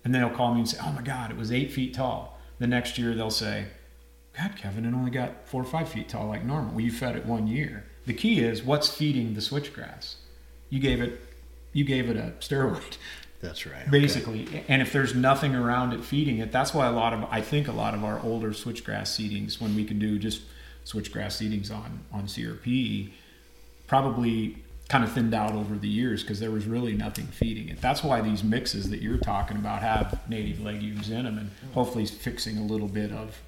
And 0.02 0.14
then 0.14 0.22
they'll 0.22 0.34
call 0.34 0.54
me 0.54 0.60
and 0.60 0.68
say, 0.68 0.78
"Oh 0.82 0.90
my 0.92 1.02
God, 1.02 1.30
it 1.30 1.36
was 1.36 1.52
eight 1.52 1.70
feet 1.70 1.92
tall." 1.92 2.40
The 2.58 2.66
next 2.66 2.96
year 2.96 3.14
they'll 3.14 3.30
say, 3.30 3.66
God, 4.38 4.56
Kevin, 4.56 4.86
it 4.86 4.94
only 4.94 5.10
got 5.10 5.46
four 5.46 5.60
or 5.60 5.66
five 5.66 5.90
feet 5.90 6.08
tall 6.08 6.28
like 6.28 6.46
normal. 6.46 6.70
Well, 6.72 6.80
you 6.80 6.90
fed 6.92 7.14
it 7.14 7.26
one 7.26 7.46
year. 7.46 7.84
The 8.06 8.14
key 8.14 8.40
is 8.40 8.62
what's 8.62 8.88
feeding 8.88 9.34
the 9.34 9.40
switchgrass. 9.40 10.14
You 10.70 10.80
gave 10.80 11.02
it, 11.02 11.20
you 11.74 11.84
gave 11.84 12.08
it 12.08 12.16
a 12.16 12.32
steroid, 12.40 12.96
That's 13.42 13.66
right. 13.66 13.82
okay. 13.82 13.90
basically. 13.90 14.64
And 14.66 14.80
if 14.80 14.92
there's 14.94 15.14
nothing 15.14 15.54
around 15.54 15.92
it 15.92 16.02
feeding 16.04 16.38
it, 16.38 16.50
that's 16.52 16.72
why 16.72 16.86
a 16.86 16.92
lot 16.92 17.12
of 17.12 17.24
I 17.30 17.42
think 17.42 17.68
a 17.68 17.72
lot 17.72 17.92
of 17.92 18.02
our 18.02 18.18
older 18.20 18.50
switchgrass 18.50 19.08
seedings, 19.08 19.60
when 19.60 19.76
we 19.76 19.84
can 19.84 19.98
do 19.98 20.18
just 20.18 20.40
switchgrass 20.86 21.36
seedings 21.36 21.70
on 21.70 22.00
on 22.10 22.26
CRP, 22.26 23.10
probably 23.94 24.56
kind 24.88 25.04
of 25.04 25.12
thinned 25.12 25.32
out 25.32 25.52
over 25.52 25.76
the 25.76 25.86
years 25.88 26.22
because 26.22 26.40
there 26.40 26.50
was 26.50 26.66
really 26.66 26.94
nothing 26.94 27.26
feeding 27.28 27.68
it. 27.68 27.80
That's 27.80 28.02
why 28.02 28.20
these 28.20 28.42
mixes 28.42 28.90
that 28.90 29.00
you're 29.00 29.18
talking 29.18 29.56
about 29.56 29.82
have 29.82 30.28
native 30.28 30.60
legumes 30.60 31.10
in 31.10 31.24
them, 31.24 31.38
and 31.38 31.50
hopefully 31.74 32.04
fixing 32.06 32.58
a 32.58 32.62
little 32.62 32.88
bit 32.88 33.12
of 33.12 33.40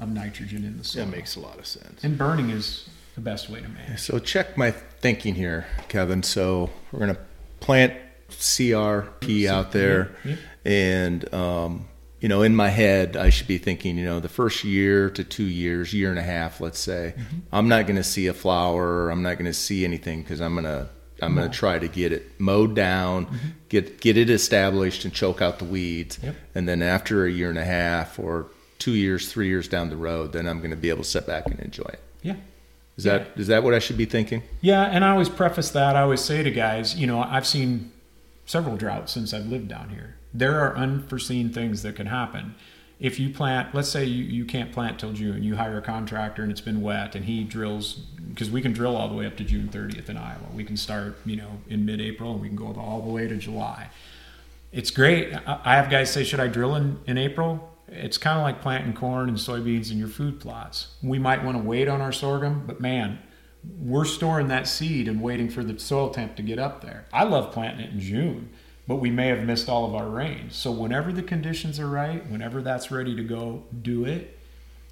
of 0.00 0.08
nitrogen 0.08 0.64
in 0.64 0.78
the 0.78 0.84
soil. 0.84 1.04
That 1.06 1.10
makes 1.16 1.34
a 1.34 1.40
lot 1.40 1.58
of 1.58 1.66
sense. 1.66 2.04
And 2.04 2.16
burning 2.16 2.50
is 2.50 2.88
the 3.16 3.20
best 3.20 3.50
way 3.50 3.60
to 3.60 3.68
manage. 3.68 3.98
So 3.98 4.20
check 4.20 4.56
my 4.56 4.70
thinking 4.70 5.34
here, 5.34 5.66
Kevin. 5.88 6.22
So 6.22 6.70
we're 6.92 7.00
gonna 7.00 7.18
plant 7.58 7.94
CRP 8.30 9.48
out 9.48 9.72
there, 9.72 10.12
Yeah. 10.24 10.36
and 10.64 11.34
um, 11.34 11.88
you 12.20 12.28
know, 12.28 12.42
in 12.42 12.56
my 12.56 12.68
head, 12.68 13.16
I 13.16 13.30
should 13.30 13.46
be 13.46 13.58
thinking, 13.58 13.96
you 13.96 14.04
know, 14.04 14.20
the 14.20 14.28
first 14.28 14.64
year 14.64 15.08
to 15.10 15.22
two 15.22 15.44
years, 15.44 15.94
year 15.94 16.10
and 16.10 16.18
a 16.18 16.22
half, 16.22 16.60
let's 16.60 16.78
say, 16.78 17.14
mm-hmm. 17.16 17.38
I'm 17.52 17.68
not 17.68 17.86
gonna 17.86 18.04
see 18.04 18.26
a 18.26 18.34
flower. 18.34 19.10
I'm 19.10 19.22
not 19.22 19.38
gonna 19.38 19.52
see 19.52 19.84
anything 19.84 20.22
because 20.22 20.40
I'm 20.40 20.54
gonna 20.54 20.88
I'm 21.22 21.34
gonna 21.34 21.48
try 21.48 21.78
to 21.78 21.88
get 21.88 22.12
it 22.12 22.40
mowed 22.40 22.74
down, 22.74 23.26
mm-hmm. 23.26 23.36
get 23.68 24.00
get 24.00 24.16
it 24.16 24.30
established, 24.30 25.04
and 25.04 25.14
choke 25.14 25.40
out 25.40 25.58
the 25.58 25.64
weeds. 25.64 26.18
Yep. 26.22 26.34
And 26.54 26.68
then 26.68 26.82
after 26.82 27.24
a 27.24 27.30
year 27.30 27.50
and 27.50 27.58
a 27.58 27.64
half 27.64 28.18
or 28.18 28.46
two 28.78 28.92
years, 28.92 29.30
three 29.30 29.48
years 29.48 29.68
down 29.68 29.90
the 29.90 29.96
road, 29.96 30.32
then 30.32 30.48
I'm 30.48 30.60
gonna 30.60 30.76
be 30.76 30.90
able 30.90 31.04
to 31.04 31.08
sit 31.08 31.26
back 31.26 31.46
and 31.46 31.60
enjoy 31.60 31.88
it. 31.92 32.00
Yeah. 32.22 32.36
Is 32.96 33.04
that 33.04 33.28
is 33.36 33.46
that 33.46 33.62
what 33.62 33.74
I 33.74 33.78
should 33.78 33.96
be 33.96 34.06
thinking? 34.06 34.42
Yeah, 34.60 34.82
and 34.82 35.04
I 35.04 35.10
always 35.10 35.28
preface 35.28 35.70
that. 35.70 35.94
I 35.94 36.02
always 36.02 36.20
say 36.20 36.42
to 36.42 36.50
guys, 36.50 36.96
you 36.96 37.06
know, 37.06 37.22
I've 37.22 37.46
seen 37.46 37.92
several 38.44 38.76
droughts 38.76 39.12
since 39.12 39.32
I've 39.32 39.46
lived 39.46 39.68
down 39.68 39.90
here. 39.90 40.16
There 40.32 40.60
are 40.60 40.76
unforeseen 40.76 41.50
things 41.52 41.82
that 41.82 41.96
can 41.96 42.06
happen. 42.06 42.54
If 43.00 43.20
you 43.20 43.30
plant, 43.30 43.74
let's 43.74 43.88
say 43.88 44.04
you, 44.04 44.24
you 44.24 44.44
can't 44.44 44.72
plant 44.72 44.98
till 44.98 45.12
June, 45.12 45.42
you 45.42 45.56
hire 45.56 45.78
a 45.78 45.82
contractor 45.82 46.42
and 46.42 46.50
it's 46.50 46.60
been 46.60 46.82
wet 46.82 47.14
and 47.14 47.24
he 47.24 47.44
drills, 47.44 47.94
because 48.28 48.50
we 48.50 48.60
can 48.60 48.72
drill 48.72 48.96
all 48.96 49.08
the 49.08 49.14
way 49.14 49.26
up 49.26 49.36
to 49.36 49.44
June 49.44 49.68
30th 49.68 50.08
in 50.08 50.16
Iowa. 50.16 50.46
We 50.52 50.64
can 50.64 50.76
start, 50.76 51.18
you 51.24 51.36
know, 51.36 51.60
in 51.68 51.84
mid 51.86 52.00
April 52.00 52.32
and 52.32 52.40
we 52.40 52.48
can 52.48 52.56
go 52.56 52.66
all 52.74 53.00
the 53.00 53.10
way 53.10 53.28
to 53.28 53.36
July. 53.36 53.90
It's 54.72 54.90
great. 54.90 55.32
I 55.46 55.76
have 55.76 55.90
guys 55.90 56.12
say, 56.12 56.24
should 56.24 56.40
I 56.40 56.48
drill 56.48 56.74
in, 56.74 56.98
in 57.06 57.16
April? 57.18 57.72
It's 57.86 58.18
kind 58.18 58.36
of 58.36 58.42
like 58.42 58.60
planting 58.60 58.92
corn 58.92 59.28
and 59.28 59.38
soybeans 59.38 59.90
in 59.90 59.98
your 59.98 60.08
food 60.08 60.40
plots. 60.40 60.88
We 61.02 61.18
might 61.18 61.42
want 61.42 61.56
to 61.56 61.62
wait 61.62 61.88
on 61.88 62.00
our 62.00 62.12
sorghum, 62.12 62.64
but 62.66 62.80
man, 62.80 63.18
we're 63.80 64.04
storing 64.04 64.48
that 64.48 64.68
seed 64.68 65.08
and 65.08 65.22
waiting 65.22 65.48
for 65.48 65.64
the 65.64 65.78
soil 65.78 66.10
temp 66.10 66.36
to 66.36 66.42
get 66.42 66.58
up 66.58 66.82
there. 66.82 67.06
I 67.12 67.24
love 67.24 67.52
planting 67.52 67.86
it 67.86 67.92
in 67.92 68.00
June, 68.00 68.50
but 68.88 68.96
we 68.96 69.10
may 69.10 69.28
have 69.28 69.44
missed 69.44 69.68
all 69.68 69.84
of 69.84 69.94
our 69.94 70.08
rains. 70.08 70.56
So 70.56 70.72
whenever 70.72 71.12
the 71.12 71.22
conditions 71.22 71.78
are 71.78 71.86
right, 71.86 72.28
whenever 72.28 72.62
that's 72.62 72.90
ready 72.90 73.14
to 73.14 73.22
go, 73.22 73.62
do 73.82 74.06
it. 74.06 74.38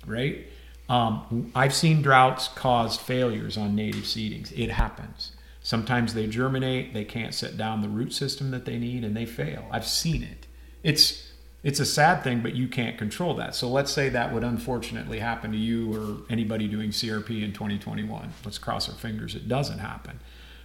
Right? 0.07 0.47
Um, 0.89 1.51
I've 1.55 1.75
seen 1.75 2.03
droughts 2.03 2.47
cause 2.49 2.97
failures 2.99 3.57
on 3.57 3.75
native 3.75 4.05
seedings. 4.05 4.57
It 4.57 4.71
happens. 4.71 5.33
Sometimes 5.63 6.15
they 6.15 6.27
germinate, 6.29 6.95
they 6.95 7.05
can't 7.05 7.35
set 7.35 7.57
down 7.57 7.81
the 7.81 7.89
root 7.89 8.13
system 8.13 8.53
that 8.53 8.67
they 8.67 8.79
need, 8.79 9.03
and 9.03 9.17
they 9.17 9.27
fail. 9.27 9.67
I've 9.73 9.87
seen 9.87 10.23
it. 10.23 10.47
It's 10.85 11.33
it's 11.65 11.81
a 11.81 11.87
sad 11.87 12.23
thing, 12.23 12.43
but 12.43 12.55
you 12.55 12.69
can't 12.69 12.97
control 12.97 13.35
that. 13.35 13.57
So 13.57 13.69
let's 13.69 13.91
say 13.91 14.09
that 14.11 14.33
would 14.33 14.45
unfortunately 14.45 15.19
happen 15.19 15.51
to 15.51 15.59
you 15.59 15.93
or 15.93 16.19
anybody 16.31 16.69
doing 16.69 16.91
CRP 16.91 17.43
in 17.43 17.53
2021. 17.53 18.33
Let's 18.45 18.59
cross 18.59 18.89
our 18.89 18.95
fingers 18.95 19.35
it 19.35 19.49
doesn't 19.49 19.81
happen. 19.81 20.21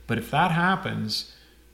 But 0.06 0.20
if 0.20 0.30
that 0.30 0.52
happens, 0.52 1.34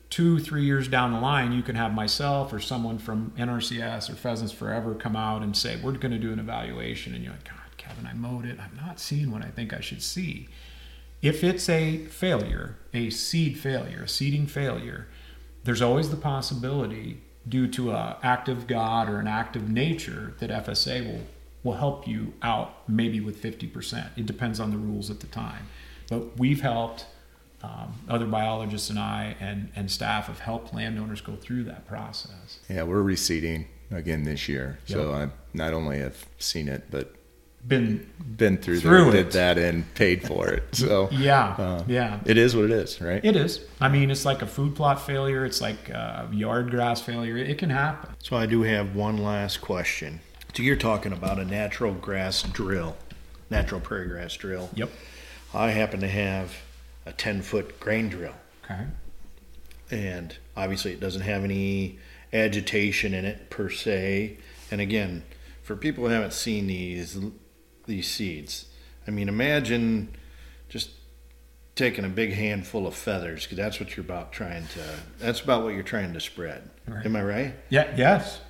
two, 0.09 0.39
three 0.39 0.63
years 0.63 0.87
down 0.87 1.11
the 1.11 1.19
line, 1.19 1.51
you 1.51 1.61
can 1.61 1.75
have 1.75 1.93
myself 1.93 2.53
or 2.53 2.59
someone 2.59 2.97
from 2.97 3.31
NRCS 3.37 4.09
or 4.09 4.15
Pheasants 4.15 4.53
Forever 4.53 4.95
come 4.95 5.15
out 5.15 5.41
and 5.41 5.55
say, 5.55 5.79
We're 5.81 5.93
going 5.93 6.11
to 6.11 6.17
do 6.17 6.31
an 6.31 6.39
evaluation. 6.39 7.13
And 7.13 7.23
you're 7.23 7.33
like, 7.33 7.45
God, 7.45 7.77
Kevin, 7.77 8.07
I 8.07 8.13
mowed 8.13 8.45
it. 8.45 8.59
I'm 8.59 8.75
not 8.75 8.99
seeing 8.99 9.31
what 9.31 9.43
I 9.43 9.49
think 9.49 9.73
I 9.73 9.79
should 9.79 10.01
see. 10.01 10.47
If 11.21 11.43
it's 11.43 11.67
a 11.67 11.97
failure, 12.05 12.77
a 12.93 13.09
seed 13.09 13.57
failure, 13.57 14.03
a 14.03 14.07
seeding 14.07 14.45
failure, 14.45 15.07
there's 15.63 15.81
always 15.81 16.09
the 16.09 16.17
possibility 16.17 17.21
due 17.47 17.67
to 17.67 17.91
a 17.91 18.17
active 18.21 18.67
God 18.67 19.09
or 19.09 19.19
an 19.19 19.27
active 19.27 19.69
nature 19.69 20.33
that 20.39 20.49
FSA 20.49 21.05
will 21.05 21.23
will 21.63 21.73
help 21.73 22.07
you 22.07 22.33
out 22.41 22.87
maybe 22.87 23.19
with 23.19 23.41
50%. 23.41 24.17
It 24.17 24.25
depends 24.25 24.59
on 24.59 24.71
the 24.71 24.77
rules 24.77 25.09
at 25.09 25.19
the 25.19 25.27
time. 25.27 25.67
But 26.09 26.37
we've 26.39 26.61
helped 26.61 27.05
um, 27.63 27.93
other 28.07 28.25
biologists 28.25 28.89
and 28.89 28.99
I 28.99 29.35
and, 29.39 29.69
and 29.75 29.89
staff 29.89 30.27
have 30.27 30.39
helped 30.39 30.73
landowners 30.73 31.21
go 31.21 31.35
through 31.35 31.63
that 31.65 31.87
process. 31.87 32.59
Yeah, 32.69 32.83
we're 32.83 33.01
reseeding 33.03 33.65
again 33.91 34.23
this 34.23 34.47
year, 34.47 34.79
so 34.85 35.11
I 35.13 35.29
not 35.53 35.73
only 35.73 35.99
have 35.99 36.25
seen 36.37 36.67
it, 36.67 36.85
but 36.91 37.13
Been 37.67 38.07
been 38.37 38.57
through, 38.57 38.79
Through 38.81 39.11
there, 39.11 39.21
it. 39.21 39.23
did 39.23 39.31
that, 39.33 39.57
and 39.57 39.91
paid 39.95 40.25
for 40.25 40.47
it. 40.49 40.63
So 40.73 41.09
yeah, 41.11 41.55
uh, 41.57 41.83
yeah. 41.87 42.19
it 42.25 42.37
is 42.37 42.55
what 42.55 42.65
it 42.65 42.71
is, 42.71 43.01
right? 43.01 43.23
It 43.25 43.35
is. 43.35 43.65
I 43.81 43.89
mean, 43.89 44.11
it's 44.11 44.23
like 44.25 44.41
a 44.43 44.47
food 44.47 44.75
plot 44.75 45.01
failure. 45.01 45.43
It's 45.45 45.59
like 45.59 45.89
a 45.89 46.29
yard 46.31 46.69
grass 46.69 47.01
failure. 47.01 47.37
It 47.37 47.57
can 47.57 47.69
happen. 47.71 48.15
So 48.19 48.37
I 48.37 48.45
do 48.45 48.61
have 48.61 48.95
one 48.95 49.17
last 49.17 49.61
question. 49.61 50.19
So 50.53 50.63
you're 50.63 50.75
talking 50.75 51.11
about 51.11 51.39
a 51.39 51.45
natural 51.45 51.93
grass 51.93 52.43
drill, 52.43 52.95
natural 53.49 53.81
prairie 53.81 54.07
grass 54.07 54.35
drill. 54.35 54.69
Yep. 54.75 54.89
I 55.53 55.69
happen 55.71 55.99
to 56.01 56.07
have 56.07 56.53
a 57.07 57.13
10 57.13 57.41
foot 57.41 57.79
grain 57.79 58.09
drill, 58.09 58.35
Okay. 58.65 58.85
and 59.89 60.35
obviously 60.55 60.91
it 60.91 60.99
doesn't 60.99 61.21
have 61.21 61.43
any 61.43 61.97
agitation 62.33 63.13
in 63.13 63.25
it 63.25 63.49
per 63.49 63.69
se. 63.69 64.37
And 64.69 64.81
again, 64.81 65.23
for 65.63 65.75
people 65.75 66.05
who 66.05 66.11
haven't 66.11 66.33
seen 66.33 66.67
these 66.67 67.17
these 67.85 68.07
seeds, 68.09 68.65
I 69.07 69.11
mean, 69.11 69.29
imagine 69.29 70.09
just 70.67 70.89
taking 71.75 72.03
a 72.03 72.09
big 72.09 72.33
handful 72.33 72.85
of 72.85 72.93
feathers 72.95 73.43
because 73.43 73.57
that's 73.57 73.79
what 73.79 73.95
you're 73.95 74.03
about 74.05 74.33
trying 74.33 74.67
to. 74.67 74.79
That's 75.19 75.39
about 75.39 75.63
what 75.63 75.73
you're 75.73 75.83
trying 75.83 76.11
to 76.13 76.19
spread. 76.19 76.69
Right. 76.85 77.05
Am 77.05 77.15
I 77.15 77.23
right? 77.23 77.55
Yeah. 77.69 77.93
Yes. 77.95 78.41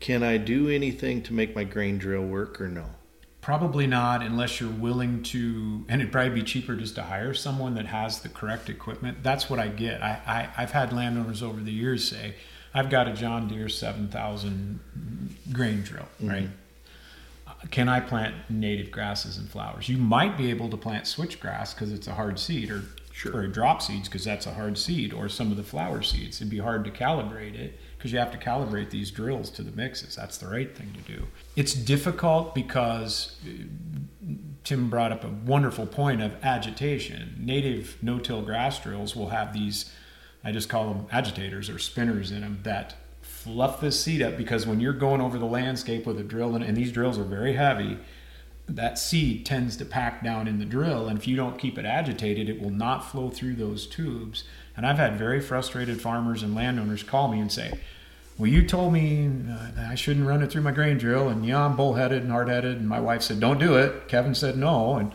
Can 0.00 0.22
I 0.22 0.36
do 0.36 0.68
anything 0.68 1.22
to 1.22 1.32
make 1.32 1.54
my 1.54 1.64
grain 1.64 1.96
drill 1.96 2.24
work 2.24 2.60
or 2.60 2.68
no? 2.68 2.86
Probably 3.42 3.88
not 3.88 4.22
unless 4.22 4.60
you're 4.60 4.70
willing 4.70 5.24
to, 5.24 5.84
and 5.88 6.00
it'd 6.00 6.12
probably 6.12 6.30
be 6.30 6.42
cheaper 6.44 6.76
just 6.76 6.94
to 6.94 7.02
hire 7.02 7.34
someone 7.34 7.74
that 7.74 7.86
has 7.86 8.20
the 8.20 8.28
correct 8.28 8.70
equipment. 8.70 9.18
That's 9.24 9.50
what 9.50 9.58
I 9.58 9.66
get. 9.66 10.00
I, 10.00 10.20
I, 10.56 10.62
I've 10.62 10.70
had 10.70 10.92
landowners 10.92 11.42
over 11.42 11.60
the 11.60 11.72
years 11.72 12.08
say, 12.08 12.36
I've 12.72 12.88
got 12.88 13.08
a 13.08 13.12
John 13.12 13.48
Deere 13.48 13.68
7000 13.68 14.78
grain 15.52 15.82
drill, 15.82 16.06
right? 16.20 16.48
Uh, 17.44 17.50
Can 17.72 17.88
I 17.88 17.98
plant 17.98 18.36
native 18.48 18.92
grasses 18.92 19.36
and 19.38 19.48
flowers? 19.48 19.88
You 19.88 19.98
might 19.98 20.38
be 20.38 20.48
able 20.48 20.70
to 20.70 20.76
plant 20.76 21.04
switchgrass 21.06 21.74
because 21.74 21.92
it's 21.92 22.06
a 22.06 22.14
hard 22.14 22.38
seed, 22.38 22.70
or 22.70 22.84
Sure. 23.10 23.36
or 23.36 23.46
drop 23.48 23.82
seeds 23.82 24.08
because 24.08 24.24
that's 24.24 24.46
a 24.46 24.54
hard 24.54 24.78
seed, 24.78 25.12
or 25.12 25.28
some 25.28 25.50
of 25.50 25.56
the 25.56 25.62
flower 25.64 26.00
seeds. 26.00 26.38
It'd 26.40 26.48
be 26.48 26.58
hard 26.60 26.84
to 26.84 26.90
calibrate 26.92 27.54
it 27.56 27.78
because 28.02 28.12
you 28.12 28.18
have 28.18 28.32
to 28.32 28.38
calibrate 28.38 28.90
these 28.90 29.12
drills 29.12 29.48
to 29.48 29.62
the 29.62 29.70
mixes. 29.70 30.16
That's 30.16 30.36
the 30.36 30.48
right 30.48 30.76
thing 30.76 30.92
to 30.92 31.12
do. 31.12 31.28
It's 31.54 31.72
difficult 31.72 32.52
because 32.52 33.36
uh, 33.46 34.32
Tim 34.64 34.90
brought 34.90 35.12
up 35.12 35.22
a 35.22 35.28
wonderful 35.28 35.86
point 35.86 36.20
of 36.20 36.34
agitation. 36.42 37.36
Native 37.38 37.98
no-till 38.02 38.42
grass 38.42 38.80
drills 38.80 39.14
will 39.14 39.28
have 39.28 39.52
these, 39.52 39.94
I 40.42 40.50
just 40.50 40.68
call 40.68 40.92
them 40.92 41.06
agitators 41.12 41.70
or 41.70 41.78
spinners 41.78 42.32
in 42.32 42.40
them 42.40 42.58
that 42.64 42.96
fluff 43.20 43.80
this 43.80 44.02
seed 44.02 44.20
up 44.20 44.36
because 44.36 44.66
when 44.66 44.80
you're 44.80 44.92
going 44.92 45.20
over 45.20 45.38
the 45.38 45.46
landscape 45.46 46.04
with 46.04 46.18
a 46.18 46.24
drill, 46.24 46.56
and, 46.56 46.64
and 46.64 46.76
these 46.76 46.90
drills 46.90 47.18
are 47.18 47.24
very 47.24 47.52
heavy, 47.52 47.98
that 48.68 48.98
seed 48.98 49.44
tends 49.44 49.76
to 49.76 49.84
pack 49.84 50.22
down 50.22 50.46
in 50.48 50.58
the 50.58 50.64
drill 50.64 51.08
and 51.08 51.18
if 51.18 51.26
you 51.26 51.36
don't 51.36 51.58
keep 51.58 51.78
it 51.78 51.84
agitated 51.84 52.48
it 52.48 52.60
will 52.60 52.70
not 52.70 53.10
flow 53.10 53.28
through 53.30 53.54
those 53.54 53.86
tubes. 53.86 54.44
And 54.76 54.86
i've 54.86 54.98
had 54.98 55.18
very 55.18 55.40
frustrated 55.40 56.00
farmers 56.00 56.42
and 56.42 56.54
landowners 56.54 57.02
call 57.02 57.28
me 57.28 57.40
and 57.40 57.50
say 57.52 57.78
well 58.38 58.50
you 58.50 58.66
told 58.66 58.92
me 58.92 59.30
uh, 59.50 59.88
i 59.88 59.94
shouldn't 59.94 60.26
run 60.26 60.42
it 60.42 60.50
through 60.50 60.62
my 60.62 60.70
grain 60.70 60.96
drill 60.96 61.28
and 61.28 61.44
yeah 61.44 61.64
i'm 61.64 61.76
bullheaded 61.76 62.22
and 62.22 62.30
hard-headed 62.30 62.78
and 62.78 62.88
my 62.88 63.00
wife 63.00 63.22
said 63.22 63.40
don't 63.40 63.58
do 63.58 63.76
it. 63.76 64.08
Kevin 64.08 64.34
said 64.34 64.56
no 64.56 64.96
and 64.96 65.12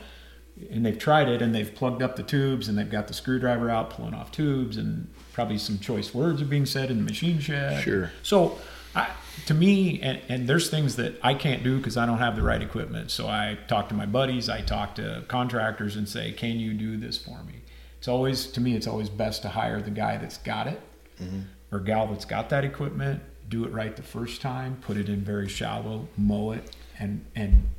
and 0.71 0.85
they've 0.85 0.97
tried 0.97 1.29
it 1.29 1.41
and 1.41 1.53
they've 1.53 1.73
plugged 1.73 2.01
up 2.01 2.15
the 2.15 2.23
tubes 2.23 2.67
and 2.67 2.77
they've 2.77 2.89
got 2.89 3.07
the 3.07 3.13
screwdriver 3.13 3.69
out 3.69 3.89
pulling 3.91 4.13
off 4.13 4.31
tubes 4.31 4.77
and 4.77 5.07
probably 5.33 5.57
some 5.57 5.77
choice 5.77 6.13
words 6.13 6.41
are 6.41 6.45
being 6.45 6.65
said 6.65 6.89
in 6.89 6.97
the 6.97 7.03
machine 7.03 7.39
shed. 7.39 7.83
Sure. 7.83 8.11
so, 8.23 8.57
I, 8.97 9.09
to 9.45 9.53
me, 9.53 10.01
and, 10.01 10.21
and 10.29 10.47
there's 10.47 10.69
things 10.69 10.95
that 10.95 11.15
I 11.21 11.33
can't 11.33 11.63
do 11.63 11.77
because 11.77 11.97
I 11.97 12.05
don't 12.05 12.17
have 12.17 12.35
the 12.35 12.41
right 12.41 12.61
equipment. 12.61 13.11
So 13.11 13.27
I 13.27 13.57
talk 13.67 13.89
to 13.89 13.95
my 13.95 14.05
buddies, 14.05 14.49
I 14.49 14.61
talk 14.61 14.95
to 14.95 15.23
contractors, 15.27 15.95
and 15.95 16.07
say, 16.07 16.31
"Can 16.31 16.59
you 16.59 16.73
do 16.73 16.97
this 16.97 17.17
for 17.17 17.43
me?" 17.43 17.61
It's 17.99 18.07
always 18.07 18.47
to 18.47 18.61
me, 18.61 18.75
it's 18.75 18.87
always 18.87 19.09
best 19.09 19.41
to 19.43 19.49
hire 19.49 19.81
the 19.81 19.91
guy 19.91 20.17
that's 20.17 20.37
got 20.37 20.67
it 20.67 20.81
mm-hmm. 21.21 21.41
or 21.71 21.79
gal 21.79 22.07
that's 22.07 22.25
got 22.25 22.49
that 22.49 22.63
equipment. 22.63 23.21
Do 23.49 23.63
it 23.63 23.71
right 23.71 23.95
the 23.95 24.03
first 24.03 24.41
time. 24.41 24.77
Put 24.81 24.97
it 24.97 25.07
in 25.07 25.21
very 25.21 25.47
shallow, 25.47 26.07
mow 26.17 26.51
it, 26.51 26.75
and 26.99 27.25
and 27.35 27.69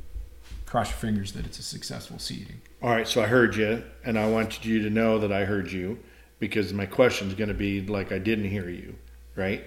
cross 0.67 0.91
your 0.91 0.99
fingers 0.99 1.33
that 1.33 1.47
it's 1.47 1.59
a 1.59 1.63
successful 1.63 2.19
seeding. 2.19 2.61
All 2.83 2.91
right, 2.91 3.09
so 3.09 3.23
I 3.23 3.27
heard 3.27 3.57
you, 3.57 3.83
and 4.05 4.19
I 4.19 4.29
wanted 4.29 4.65
you 4.65 4.83
to 4.83 4.91
know 4.91 5.19
that 5.19 5.33
I 5.33 5.45
heard 5.45 5.73
you 5.73 5.99
because 6.39 6.73
my 6.73 6.87
question 6.87 7.29
is 7.29 7.35
going 7.35 7.49
to 7.49 7.55
be 7.55 7.81
like 7.81 8.13
I 8.13 8.19
didn't 8.19 8.49
hear 8.49 8.69
you, 8.69 8.95
right? 9.35 9.65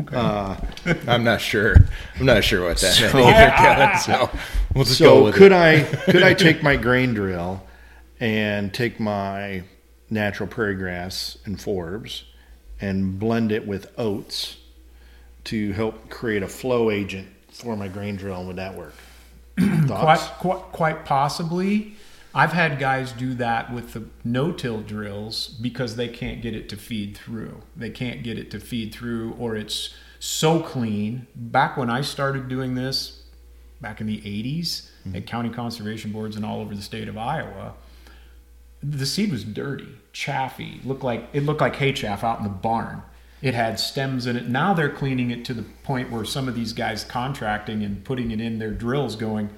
Okay. 0.00 0.16
Uh, 0.16 0.56
I'm 1.06 1.22
not 1.22 1.40
sure. 1.40 1.76
I'm 2.18 2.26
not 2.26 2.42
sure 2.44 2.66
what 2.66 2.78
that 2.78 3.00
meant 3.00 3.12
So- 3.12 3.18
either, 3.24 3.50
Kevin. 3.56 3.98
So 3.98 4.30
we'll 4.74 4.84
just 4.84 5.00
go 5.00 5.24
with 5.24 5.34
could 5.34 5.52
it. 5.52 5.56
I 5.56 5.82
could 6.10 6.22
I 6.22 6.34
take 6.34 6.62
my 6.62 6.76
grain 6.76 7.14
drill 7.14 7.62
and 8.20 8.72
take 8.72 8.98
my 8.98 9.62
natural 10.10 10.48
prairie 10.48 10.74
grass 10.76 11.38
and 11.44 11.58
forbs 11.58 12.22
and 12.80 13.18
blend 13.18 13.52
it 13.52 13.66
with 13.66 13.92
oats 13.98 14.56
to 15.44 15.72
help 15.72 16.08
create 16.10 16.42
a 16.42 16.48
flow 16.48 16.90
agent 16.90 17.28
for 17.50 17.76
my 17.76 17.88
grain 17.88 18.16
drill? 18.16 18.38
And 18.38 18.46
would 18.48 18.56
that 18.56 18.74
work? 18.76 18.94
quite, 19.86 20.18
quite, 20.38 20.62
quite 20.72 21.04
possibly. 21.04 21.96
I've 22.34 22.52
had 22.52 22.78
guys 22.78 23.12
do 23.12 23.34
that 23.34 23.72
with 23.72 23.92
the 23.92 24.04
no-till 24.24 24.80
drills 24.80 25.48
because 25.48 25.96
they 25.96 26.08
can't 26.08 26.40
get 26.40 26.54
it 26.54 26.68
to 26.70 26.76
feed 26.76 27.16
through. 27.16 27.62
They 27.76 27.90
can't 27.90 28.22
get 28.22 28.38
it 28.38 28.50
to 28.52 28.60
feed 28.60 28.94
through, 28.94 29.34
or 29.38 29.54
it's 29.54 29.94
so 30.18 30.60
clean. 30.60 31.26
Back 31.34 31.76
when 31.76 31.90
I 31.90 32.00
started 32.00 32.48
doing 32.48 32.74
this, 32.74 33.22
back 33.80 34.00
in 34.00 34.06
the 34.06 34.20
'80s, 34.20 34.88
mm-hmm. 35.06 35.16
at 35.16 35.26
county 35.26 35.50
conservation 35.50 36.12
boards 36.12 36.36
and 36.36 36.44
all 36.44 36.60
over 36.60 36.74
the 36.74 36.82
state 36.82 37.08
of 37.08 37.18
Iowa, 37.18 37.74
the 38.82 39.06
seed 39.06 39.30
was 39.30 39.44
dirty, 39.44 39.88
chaffy. 40.12 40.80
Looked 40.84 41.04
like 41.04 41.28
it 41.32 41.44
looked 41.44 41.60
like 41.60 41.76
hay 41.76 41.92
chaff 41.92 42.24
out 42.24 42.38
in 42.38 42.44
the 42.44 42.50
barn. 42.50 43.02
It 43.42 43.54
had 43.54 43.78
stems 43.80 44.26
in 44.26 44.36
it. 44.36 44.48
Now 44.48 44.72
they're 44.72 44.88
cleaning 44.88 45.32
it 45.32 45.44
to 45.46 45.54
the 45.54 45.64
point 45.82 46.10
where 46.10 46.24
some 46.24 46.48
of 46.48 46.54
these 46.54 46.72
guys 46.72 47.02
contracting 47.02 47.82
and 47.82 48.04
putting 48.04 48.30
it 48.30 48.40
in 48.40 48.60
their 48.60 48.70
drills, 48.70 49.16
going, 49.16 49.50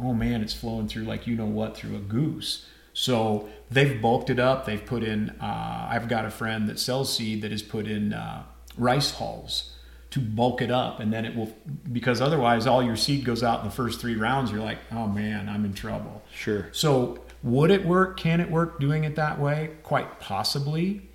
"Oh 0.00 0.14
man, 0.14 0.42
it's 0.42 0.54
flowing 0.54 0.88
through 0.88 1.04
like 1.04 1.26
you 1.26 1.36
know 1.36 1.46
what 1.46 1.76
through 1.76 1.96
a 1.96 2.00
goose." 2.00 2.66
So 2.92 3.48
they've 3.70 4.00
bulked 4.00 4.30
it 4.30 4.38
up. 4.38 4.66
They've 4.66 4.84
put 4.84 5.02
in. 5.02 5.30
Uh, 5.40 5.88
I've 5.90 6.08
got 6.08 6.24
a 6.24 6.30
friend 6.30 6.68
that 6.68 6.78
sells 6.78 7.14
seed 7.14 7.42
that 7.42 7.50
has 7.50 7.62
put 7.62 7.86
in 7.86 8.12
uh, 8.12 8.44
rice 8.78 9.12
hulls 9.12 9.72
to 10.14 10.20
bulk 10.20 10.62
it 10.62 10.70
up, 10.70 11.00
and 11.00 11.12
then 11.12 11.24
it 11.24 11.34
will 11.34 11.52
because 11.92 12.20
otherwise 12.20 12.68
all 12.68 12.84
your 12.84 12.94
seed 12.94 13.24
goes 13.24 13.42
out 13.42 13.58
in 13.58 13.64
the 13.64 13.74
first 13.74 14.00
three 14.00 14.14
rounds. 14.14 14.52
You're 14.52 14.62
like, 14.62 14.78
"Oh 14.92 15.08
man, 15.08 15.48
I'm 15.48 15.64
in 15.64 15.74
trouble." 15.74 16.22
Sure. 16.32 16.68
So, 16.70 17.18
would 17.42 17.72
it 17.72 17.84
work? 17.84 18.16
Can 18.16 18.40
it 18.40 18.48
work 18.48 18.78
doing 18.78 19.02
it 19.02 19.16
that 19.16 19.40
way? 19.40 19.72
Quite 19.82 20.20
possibly. 20.20 21.10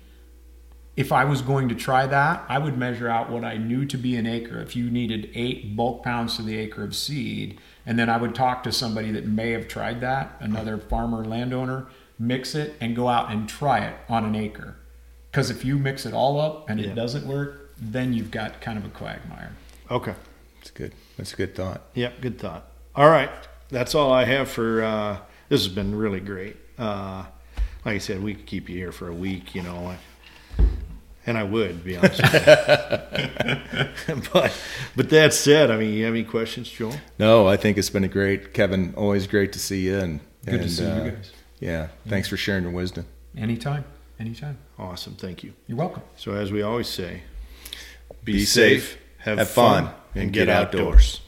If 0.96 1.12
I 1.12 1.24
was 1.24 1.40
going 1.40 1.70
to 1.70 1.74
try 1.74 2.06
that, 2.06 2.44
I 2.46 2.58
would 2.58 2.76
measure 2.76 3.08
out 3.08 3.30
what 3.30 3.42
I 3.42 3.56
knew 3.56 3.86
to 3.86 3.96
be 3.96 4.16
an 4.16 4.26
acre. 4.26 4.60
If 4.60 4.76
you 4.76 4.90
needed 4.90 5.30
eight 5.34 5.74
bulk 5.74 6.02
pounds 6.04 6.36
to 6.36 6.42
the 6.42 6.58
acre 6.58 6.84
of 6.84 6.94
seed, 6.94 7.58
and 7.86 7.98
then 7.98 8.08
I 8.08 8.16
would 8.16 8.34
talk 8.34 8.62
to 8.64 8.72
somebody 8.72 9.10
that 9.12 9.26
may 9.26 9.50
have 9.50 9.68
tried 9.68 10.00
that, 10.00 10.36
another 10.40 10.78
farmer, 10.78 11.24
landowner, 11.24 11.86
mix 12.18 12.54
it 12.54 12.74
and 12.80 12.94
go 12.94 13.08
out 13.08 13.30
and 13.30 13.48
try 13.48 13.80
it 13.80 13.96
on 14.08 14.24
an 14.24 14.34
acre. 14.34 14.76
Because 15.30 15.50
if 15.50 15.64
you 15.64 15.76
mix 15.78 16.04
it 16.06 16.12
all 16.12 16.40
up 16.40 16.68
and 16.68 16.78
Yeah. 16.80 16.88
it 16.88 16.94
doesn't 16.94 17.26
work, 17.26 17.70
then 17.80 18.12
you've 18.12 18.30
got 18.30 18.60
kind 18.60 18.78
of 18.78 18.84
a 18.84 18.88
quagmire. 18.90 19.52
Okay. 19.90 20.14
That's 20.58 20.70
good. 20.70 20.92
That's 21.16 21.32
a 21.32 21.36
good 21.36 21.54
thought. 21.54 21.82
Yep, 21.94 22.20
good 22.20 22.38
thought. 22.38 22.66
All 22.94 23.08
right, 23.08 23.30
that's 23.70 23.94
all 23.94 24.12
I 24.12 24.24
have 24.24 24.50
for. 24.50 24.82
Uh, 24.82 25.18
this 25.48 25.64
has 25.64 25.72
been 25.74 25.94
really 25.96 26.20
great. 26.20 26.56
Uh, 26.78 27.24
like 27.84 27.94
I 27.94 27.98
said, 27.98 28.22
we 28.22 28.34
could 28.34 28.44
keep 28.46 28.68
you 28.68 28.76
here 28.76 28.92
for 28.92 29.08
a 29.08 29.14
week, 29.14 29.54
you 29.54 29.62
know, 29.62 29.94
and 31.30 31.38
I 31.38 31.44
would 31.44 31.84
be 31.84 31.96
honest. 31.96 32.20
but 34.32 34.52
but 34.96 35.10
that 35.10 35.32
said, 35.32 35.70
I 35.70 35.76
mean, 35.76 35.94
you 35.94 36.04
have 36.04 36.12
any 36.12 36.24
questions, 36.24 36.68
Joel? 36.68 36.94
No, 37.18 37.46
I 37.46 37.56
think 37.56 37.78
it's 37.78 37.88
been 37.88 38.04
a 38.04 38.08
great, 38.08 38.52
Kevin. 38.52 38.92
Always 38.96 39.28
great 39.28 39.52
to 39.52 39.60
see 39.60 39.86
you, 39.86 39.98
and 39.98 40.20
Good 40.44 40.52
to 40.52 40.58
and, 40.62 40.70
see 40.70 40.84
you 40.84 40.90
uh, 40.90 41.10
guys. 41.10 41.32
Yeah, 41.60 41.88
thanks 42.06 42.28
for 42.28 42.36
sharing 42.36 42.64
your 42.64 42.72
wisdom. 42.72 43.06
Anytime, 43.36 43.84
anytime. 44.18 44.58
Awesome, 44.78 45.14
thank 45.14 45.44
you. 45.44 45.54
You're 45.68 45.78
welcome. 45.78 46.02
So 46.16 46.34
as 46.34 46.50
we 46.50 46.62
always 46.62 46.88
say, 46.88 47.22
Be 48.24 48.44
safe, 48.44 48.98
have, 49.18 49.38
have 49.38 49.48
fun, 49.48 49.84
fun, 49.84 49.94
and 50.14 50.22
and 50.24 50.32
get 50.32 50.46
get 50.46 50.56
outdoors. 50.56 51.20